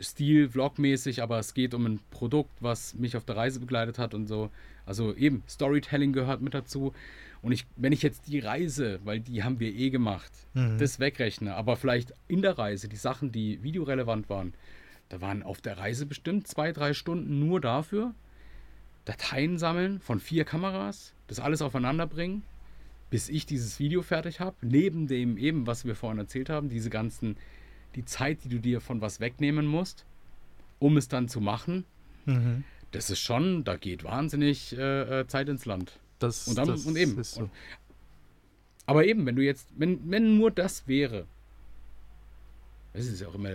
[0.00, 4.14] Stil, Vlog-mäßig, aber es geht um ein Produkt, was mich auf der Reise begleitet hat
[4.14, 4.50] und so.
[4.86, 6.94] Also eben, Storytelling gehört mit dazu.
[7.42, 10.78] Und ich, wenn ich jetzt die Reise, weil die haben wir eh gemacht, mhm.
[10.78, 14.54] das wegrechne, aber vielleicht in der Reise die Sachen, die videorelevant waren,
[15.12, 18.14] da waren auf der Reise bestimmt zwei, drei Stunden nur dafür.
[19.04, 22.44] Dateien sammeln von vier Kameras, das alles aufeinander bringen,
[23.10, 24.56] bis ich dieses Video fertig habe.
[24.62, 27.36] Neben dem eben, was wir vorhin erzählt haben, diese ganzen,
[27.94, 30.06] die Zeit, die du dir von was wegnehmen musst,
[30.78, 31.84] um es dann zu machen.
[32.24, 32.64] Mhm.
[32.90, 36.00] Das ist schon, da geht wahnsinnig äh, äh Zeit ins Land.
[36.20, 37.22] Das, und, dann, das und eben.
[37.22, 37.42] So.
[37.42, 37.50] Und,
[38.86, 41.26] aber eben, wenn du jetzt, wenn, wenn nur das wäre,
[42.92, 43.50] das ist ja auch immer,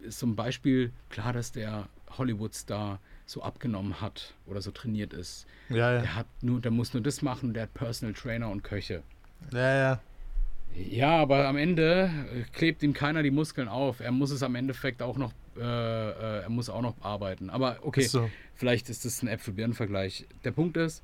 [0.00, 5.46] ist zum Beispiel klar, dass der Hollywood-Star so abgenommen hat oder so trainiert ist.
[5.68, 6.00] Ja, ja.
[6.00, 9.02] Der hat nur, der muss nur das machen, der hat Personal Trainer und Köche.
[9.52, 10.00] Ja, ja.
[10.74, 14.00] Ja, aber am Ende äh, klebt ihm keiner die Muskeln auf.
[14.00, 17.50] Er muss es am Endeffekt auch noch, äh, äh, er muss auch noch arbeiten.
[17.50, 18.30] Aber okay, so.
[18.54, 20.26] vielleicht ist das ein Äpfel-Birnen-Vergleich.
[20.44, 21.02] Der Punkt ist,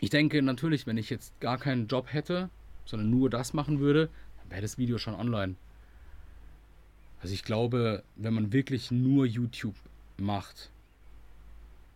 [0.00, 2.50] ich denke natürlich, wenn ich jetzt gar keinen Job hätte,
[2.84, 4.08] sondern nur das machen würde,
[4.40, 5.56] dann wäre das Video schon online.
[7.20, 9.74] Also ich glaube, wenn man wirklich nur YouTube
[10.18, 10.70] macht,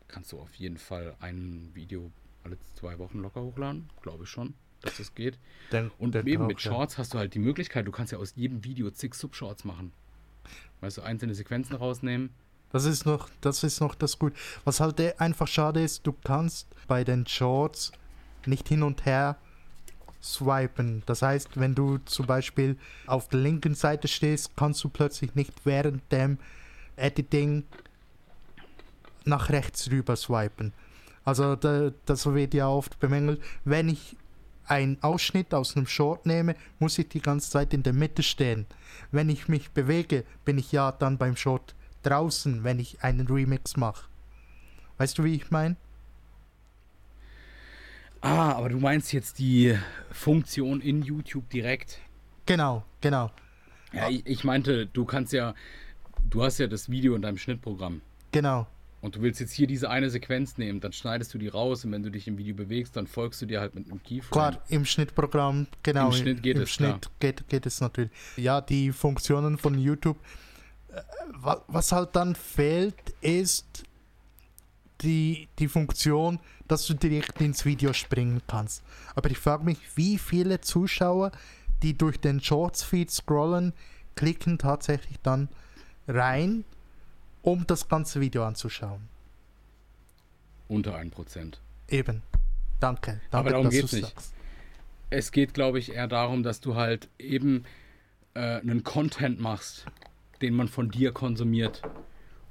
[0.08, 2.10] kannst du auf jeden Fall ein Video
[2.44, 3.88] alle zwei Wochen locker hochladen.
[4.02, 5.38] Glaube ich schon, dass das geht.
[5.70, 6.98] Den, und eben mit Shorts ja.
[6.98, 9.92] hast du halt die Möglichkeit, du kannst ja aus jedem Video zig Subshorts machen.
[10.80, 12.30] Weißt du, einzelne Sequenzen rausnehmen.
[12.72, 14.32] Das ist noch, das ist noch das gut.
[14.64, 17.92] Was halt einfach schade ist, du kannst bei den Shorts
[18.46, 19.36] nicht hin und her
[20.22, 21.02] swipen.
[21.06, 25.52] Das heißt, wenn du zum Beispiel auf der linken Seite stehst, kannst du plötzlich nicht
[25.64, 26.38] während dem
[26.96, 27.64] Editing
[29.24, 30.72] nach rechts rüber swipen.
[31.24, 33.40] Also da, das wird ja oft bemängelt.
[33.64, 34.16] Wenn ich
[34.66, 38.66] einen Ausschnitt aus einem Short nehme, muss ich die ganze Zeit in der Mitte stehen.
[39.10, 43.76] Wenn ich mich bewege, bin ich ja dann beim Short draußen, wenn ich einen Remix
[43.76, 44.06] mache.
[44.98, 45.76] Weißt du, wie ich meine?
[48.22, 49.76] Ah, aber du meinst jetzt die
[50.12, 51.98] Funktion in YouTube direkt?
[52.46, 53.30] Genau, genau.
[53.92, 55.54] Ja, ich, ich meinte, du kannst ja,
[56.30, 58.00] du hast ja das Video in deinem Schnittprogramm.
[58.30, 58.66] Genau.
[59.00, 61.90] Und du willst jetzt hier diese eine Sequenz nehmen, dann schneidest du die raus und
[61.90, 64.30] wenn du dich im Video bewegst, dann folgst du dir halt mit einem Keyframe.
[64.30, 66.06] Klar, im Schnittprogramm, genau.
[66.06, 68.12] Im Schnitt geht im es, Schnitt geht, geht es natürlich.
[68.36, 70.18] Ja, die Funktionen von YouTube.
[70.88, 71.02] Äh,
[71.66, 73.82] was halt dann fehlt, ist
[75.02, 76.38] die, die Funktion,
[76.68, 78.82] dass du direkt ins Video springen kannst.
[79.14, 81.32] Aber ich frage mich, wie viele Zuschauer,
[81.82, 83.72] die durch den Shorts-Feed scrollen,
[84.14, 85.48] klicken tatsächlich dann
[86.06, 86.64] rein
[87.42, 89.08] um das ganze Video anzuschauen.
[90.68, 91.54] Unter 1%.
[91.88, 92.22] Eben.
[92.80, 93.20] Danke.
[93.30, 94.06] danke Aber darum geht es nicht.
[94.06, 94.34] Sagst.
[95.10, 97.64] Es geht, glaube ich, eher darum, dass du halt eben
[98.34, 99.84] äh, einen Content machst,
[100.40, 101.82] den man von dir konsumiert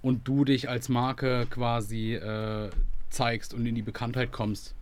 [0.02, 2.70] und du dich als Marke quasi äh,
[3.10, 4.76] zeigst und in die Bekanntheit kommst.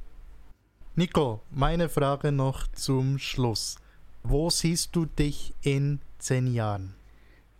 [0.95, 3.77] Nico, meine Frage noch zum Schluss.
[4.23, 6.95] Wo siehst du dich in zehn Jahren?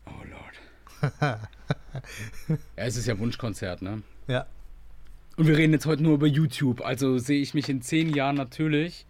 [0.05, 1.19] Oh Lord.
[1.21, 4.03] ja, es ist ja Wunschkonzert, ne?
[4.27, 4.45] Ja.
[5.37, 6.81] Und wir reden jetzt heute nur über YouTube.
[6.81, 9.05] Also sehe ich mich in zehn Jahren natürlich.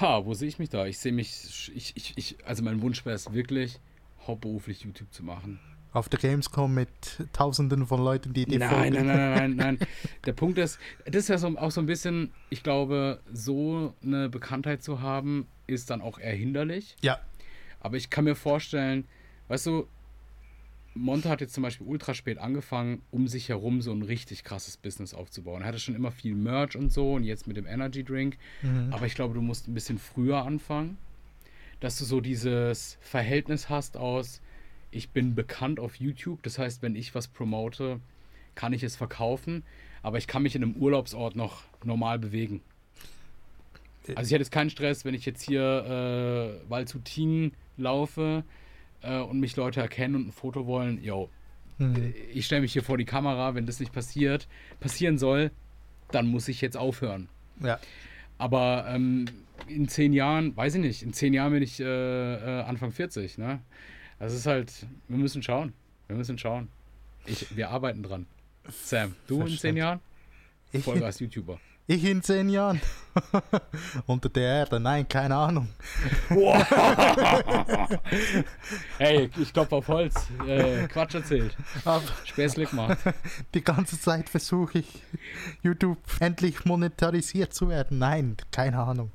[0.00, 0.86] Ha, wo sehe ich mich da?
[0.86, 3.78] Ich sehe mich, ich, ich, ich, also mein Wunsch wäre es wirklich,
[4.26, 5.60] hauptberuflich YouTube zu machen.
[5.94, 6.88] Auf der Gamescom mit
[7.32, 8.94] tausenden von Leuten, die dir folgen.
[8.94, 9.88] Nein, nein, nein, nein, nein.
[10.26, 14.28] Der Punkt ist, das ist ja so, auch so ein bisschen, ich glaube, so eine
[14.28, 16.96] Bekanntheit zu haben, ist dann auch eher hinderlich.
[17.00, 17.20] Ja.
[17.78, 19.06] Aber ich kann mir vorstellen,
[19.46, 19.86] weißt du,
[20.94, 24.76] Monte hat jetzt zum Beispiel ultra spät angefangen, um sich herum so ein richtig krasses
[24.76, 25.62] Business aufzubauen.
[25.62, 28.36] Er hatte schon immer viel Merch und so und jetzt mit dem Energy Drink.
[28.62, 28.92] Mhm.
[28.92, 30.98] Aber ich glaube, du musst ein bisschen früher anfangen,
[31.78, 34.40] dass du so dieses Verhältnis hast aus,
[34.94, 36.42] ich bin bekannt auf YouTube.
[36.42, 38.00] Das heißt, wenn ich was promote,
[38.54, 39.64] kann ich es verkaufen.
[40.02, 42.60] Aber ich kann mich in einem Urlaubsort noch normal bewegen.
[44.14, 48.44] Also ich hätte jetzt keinen Stress, wenn ich jetzt hier äh, Walzutin laufe
[49.02, 51.30] äh, und mich Leute erkennen und ein Foto wollen, yo,
[51.78, 52.14] mhm.
[52.32, 54.46] ich stelle mich hier vor die Kamera, wenn das nicht passiert,
[54.78, 55.50] passieren soll,
[56.10, 57.28] dann muss ich jetzt aufhören.
[57.60, 57.80] Ja.
[58.36, 59.24] Aber ähm,
[59.68, 63.38] in zehn Jahren, weiß ich nicht, in zehn Jahren bin ich äh, äh Anfang 40,
[63.38, 63.60] ne?
[64.18, 65.72] Also es ist halt, wir müssen schauen.
[66.06, 66.68] Wir müssen schauen.
[67.26, 68.26] Ich, wir arbeiten dran.
[68.68, 70.00] Sam, du in zehn Jahren?
[70.72, 71.58] Ich, Vollgas YouTuber.
[71.86, 72.80] ich in zehn Jahren.
[74.06, 75.68] Unter der Erde, nein, keine Ahnung.
[78.98, 80.14] Hey, ich klopfe auf Holz.
[80.46, 81.56] Äh, Quatsch erzählt.
[81.84, 82.98] Aber Späßlich gemacht.
[83.54, 85.02] die ganze Zeit versuche ich,
[85.62, 87.98] YouTube endlich monetarisiert zu werden.
[87.98, 89.10] Nein, keine Ahnung.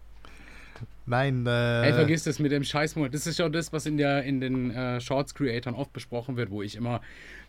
[1.10, 3.14] Nein, äh, Ey, vergiss das mit dem Scheißmonat.
[3.14, 6.62] Das ist ja das, was in, der, in den äh, Shorts-Creatoren oft besprochen wird, wo
[6.62, 7.02] ich immer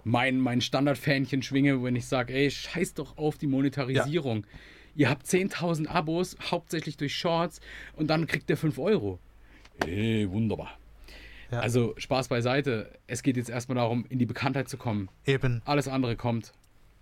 [0.02, 4.46] mein, mein Standard-Fähnchen schwinge, wenn ich sage, ey, scheiß doch auf die Monetarisierung.
[4.96, 7.60] Ihr habt 10.000 Abos, hauptsächlich durch Shorts,
[7.96, 9.18] und dann kriegt ihr 5 Euro.
[9.86, 10.78] Ey, wunderbar.
[11.50, 11.60] Ja.
[11.60, 12.90] Also Spaß beiseite.
[13.06, 15.10] Es geht jetzt erstmal darum, in die Bekanntheit zu kommen.
[15.26, 16.52] eben, Alles andere kommt.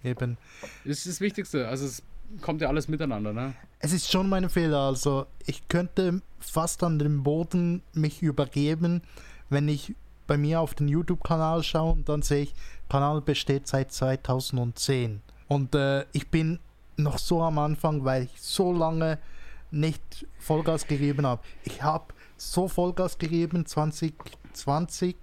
[0.02, 0.38] eben.
[0.84, 1.68] Das ist das Wichtigste.
[1.68, 2.02] Also es
[2.40, 3.54] kommt ja alles miteinander, ne?
[3.80, 9.02] Es ist schon mein Fehler, also ich könnte fast an den Boden mich übergeben,
[9.50, 9.94] wenn ich
[10.26, 12.54] bei mir auf den YouTube-Kanal schaue und dann sehe ich,
[12.88, 15.22] Kanal besteht seit 2010.
[15.48, 16.58] Und äh, ich bin
[16.96, 19.18] noch so am Anfang, weil ich so lange
[19.70, 21.42] nicht Vollgas gegeben habe.
[21.64, 25.16] Ich habe so Vollgas gegeben 2020,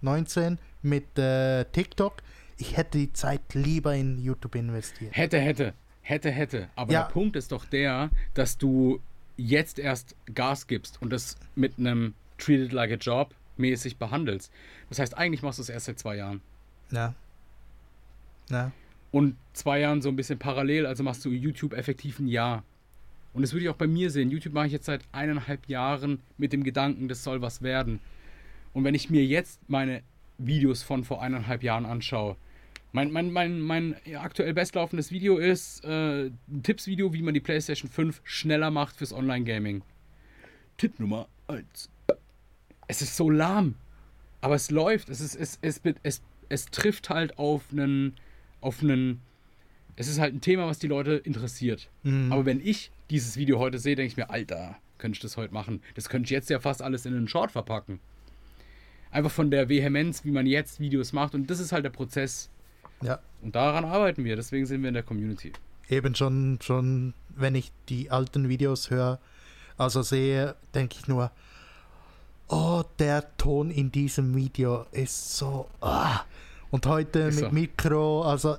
[0.00, 2.14] 19 mit äh, TikTok.
[2.56, 5.16] Ich hätte die Zeit lieber in YouTube investiert.
[5.16, 5.74] Hätte, hätte,
[6.08, 6.68] hätte, hätte.
[6.74, 7.02] Aber Ja.
[7.02, 9.00] der Punkt ist doch der, dass du
[9.36, 14.52] jetzt erst Gas gibst und das mit einem Treat it like a job mäßig behandelst.
[14.88, 16.40] Das heißt, eigentlich machst du es erst seit zwei Jahren.
[16.90, 17.14] Ja.
[18.48, 18.72] Ja.
[19.10, 22.62] Und zwei Jahren so ein bisschen parallel, also machst du YouTube effektiv ein Jahr.
[23.34, 24.30] Und das würde ich auch bei mir sehen.
[24.30, 28.00] YouTube mache ich jetzt seit eineinhalb Jahren mit dem Gedanken, das soll was werden.
[28.72, 30.02] Und wenn ich mir jetzt meine
[30.38, 32.36] Videos von vor eineinhalb Jahren anschaue,
[32.92, 37.90] mein, mein, mein, mein aktuell bestlaufendes Video ist äh, ein Tippsvideo, wie man die PlayStation
[37.90, 39.82] 5 schneller macht fürs Online-Gaming.
[40.78, 41.90] Tipp Nummer 1.
[42.86, 43.74] Es ist so lahm.
[44.40, 45.08] Aber es läuft.
[45.08, 48.14] Es, ist, es, es, es, es, trifft halt auf einen,
[48.60, 49.20] auf einen.
[49.96, 51.90] Es ist halt ein Thema, was die Leute interessiert.
[52.04, 52.32] Mhm.
[52.32, 55.52] Aber wenn ich dieses Video heute sehe, denke ich mir, Alter, könnte ich das heute
[55.52, 55.82] machen?
[55.94, 58.00] Das könnte ich jetzt ja fast alles in einen Short verpacken.
[59.10, 61.34] Einfach von der Vehemenz, wie man jetzt Videos macht.
[61.34, 62.50] Und das ist halt der Prozess.
[63.02, 63.18] Ja.
[63.42, 64.36] Und daran arbeiten wir.
[64.36, 65.52] Deswegen sind wir in der Community.
[65.88, 69.18] Eben schon, schon, wenn ich die alten Videos höre,
[69.76, 71.30] also sehe, denke ich nur,
[72.48, 76.20] oh, der Ton in diesem Video ist so, ah.
[76.70, 77.50] Und heute Ist mit so.
[77.50, 78.56] Mikro, also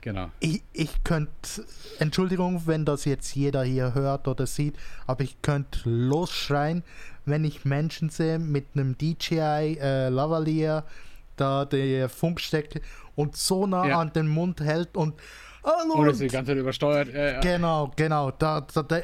[0.00, 0.30] Genau.
[0.38, 1.64] ich, ich könnte,
[1.98, 6.84] Entschuldigung, wenn das jetzt jeder hier hört oder sieht, aber ich könnte losschreien,
[7.24, 10.84] wenn ich Menschen sehe mit einem DJI äh, Lavalier,
[11.36, 12.80] da der Funkstecker
[13.14, 14.00] und so nah Ja.
[14.00, 15.14] an den Mund hält und
[15.64, 17.12] Hallo, es ist die ganze Zeit übersteuert.
[17.12, 17.40] Ja, ja.
[17.40, 18.30] Genau, genau.
[18.30, 19.00] Da, da, da,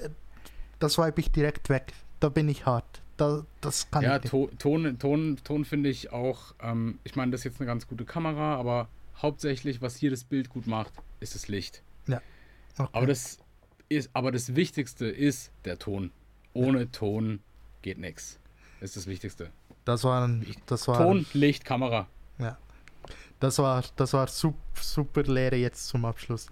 [0.78, 1.93] das swipe ich direkt weg.
[2.20, 3.03] Da bin ich hart.
[3.16, 4.30] Da, das kann Ja, ich nicht.
[4.30, 7.89] to Ton, Ton, Ton finde ich auch, ähm, ich meine, das ist jetzt eine ganz
[7.89, 8.89] gute Kamera, aber
[9.20, 11.83] hauptsächlich, was hier das Bild gut macht, ist das Licht.
[12.78, 12.89] Okay.
[12.93, 13.39] Aber das
[13.91, 16.11] ist, aber das Wichtigste ist der Ton.
[16.55, 17.41] Ohne Ton
[17.83, 18.39] geht nichts.
[18.80, 19.51] Das ist das Wichtigste.
[19.85, 22.07] das war, ein- das war, Ton, Licht, Kamera.
[22.39, 22.57] Ja.
[23.41, 26.47] das war, das war super, super Lehre jetzt zum Abschluss.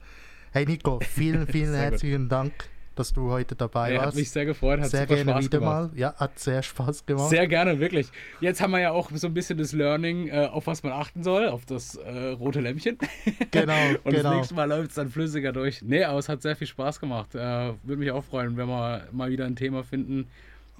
[0.52, 1.90] Hey Nico, vielen, vielen Sehr gut.
[1.92, 2.52] herzlichen Dank,
[2.96, 4.16] dass du heute dabei hat warst.
[4.16, 5.92] mich sehr gefreut, hat sehr gerne Spaß wieder gemacht.
[5.92, 5.98] mal.
[5.98, 7.30] Ja, hat sehr Spaß gemacht.
[7.30, 8.08] Sehr gerne, wirklich.
[8.40, 11.22] Jetzt haben wir ja auch so ein bisschen das Learning, äh, auf was man achten
[11.22, 12.98] soll, auf das äh, rote Lämpchen.
[13.52, 13.72] Genau,
[14.04, 14.34] Und das genau.
[14.34, 15.82] nächste Mal läuft es dann flüssiger durch.
[15.82, 17.34] Nee, aber es hat sehr viel Spaß gemacht.
[17.34, 20.28] Äh, Würde mich auch freuen, wenn wir mal wieder ein Thema finden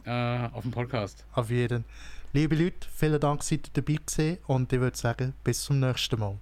[0.05, 0.11] äh,
[0.53, 1.24] auf dem Podcast.
[1.32, 1.84] Auf jeden.
[2.32, 6.20] Liebe Leute, vielen Dank, seid ihr dabei gewesen und ich würde sagen, bis zum nächsten
[6.20, 6.38] Mal.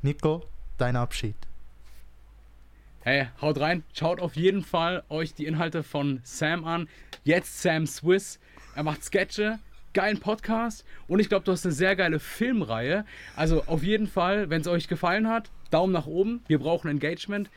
[0.00, 0.46] Nico,
[0.78, 1.36] dein Abschied.
[3.00, 3.84] Hey, haut rein.
[3.92, 6.88] Schaut auf jeden Fall euch die Inhalte von Sam an.
[7.24, 8.40] Jetzt Sam Swiss.
[8.74, 9.58] Er macht Sketche,
[9.92, 13.04] geilen Podcast und ich glaube, du hast eine sehr geile Filmreihe.
[13.36, 16.42] Also auf jeden Fall, wenn es euch gefallen hat, Daumen nach oben.
[16.46, 17.50] Wir brauchen Engagement.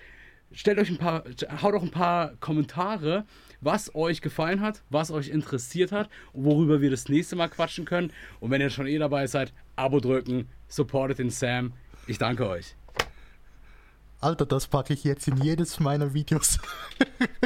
[0.51, 1.23] Stellt euch ein paar,
[1.61, 3.23] haut auch ein paar Kommentare,
[3.61, 8.11] was euch gefallen hat, was euch interessiert hat worüber wir das nächste Mal quatschen können.
[8.39, 11.73] Und wenn ihr schon eh dabei seid, Abo drücken, supportet den Sam.
[12.07, 12.75] Ich danke euch.
[14.21, 16.59] Alter, das packe ich jetzt in jedes meiner Videos.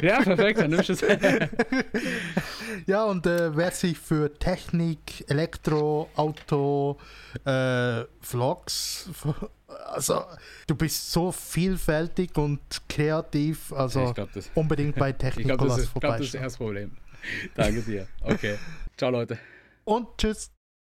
[0.02, 1.02] Ja, perfekt, dann nimmst du es.
[2.86, 6.98] ja, und äh, wer sich für Technik, Elektro, Auto,
[7.46, 9.10] äh, Vlogs,
[9.86, 10.26] also
[10.68, 12.60] du bist so vielfältig und
[12.90, 16.92] kreativ, also glaub, das- unbedingt bei Ich glaube, das, glaub, das ist erste Problem.
[17.56, 18.08] Danke dir.
[18.22, 18.58] Okay.
[18.98, 19.40] Ciao, Leute.
[19.86, 20.52] Und tschüss.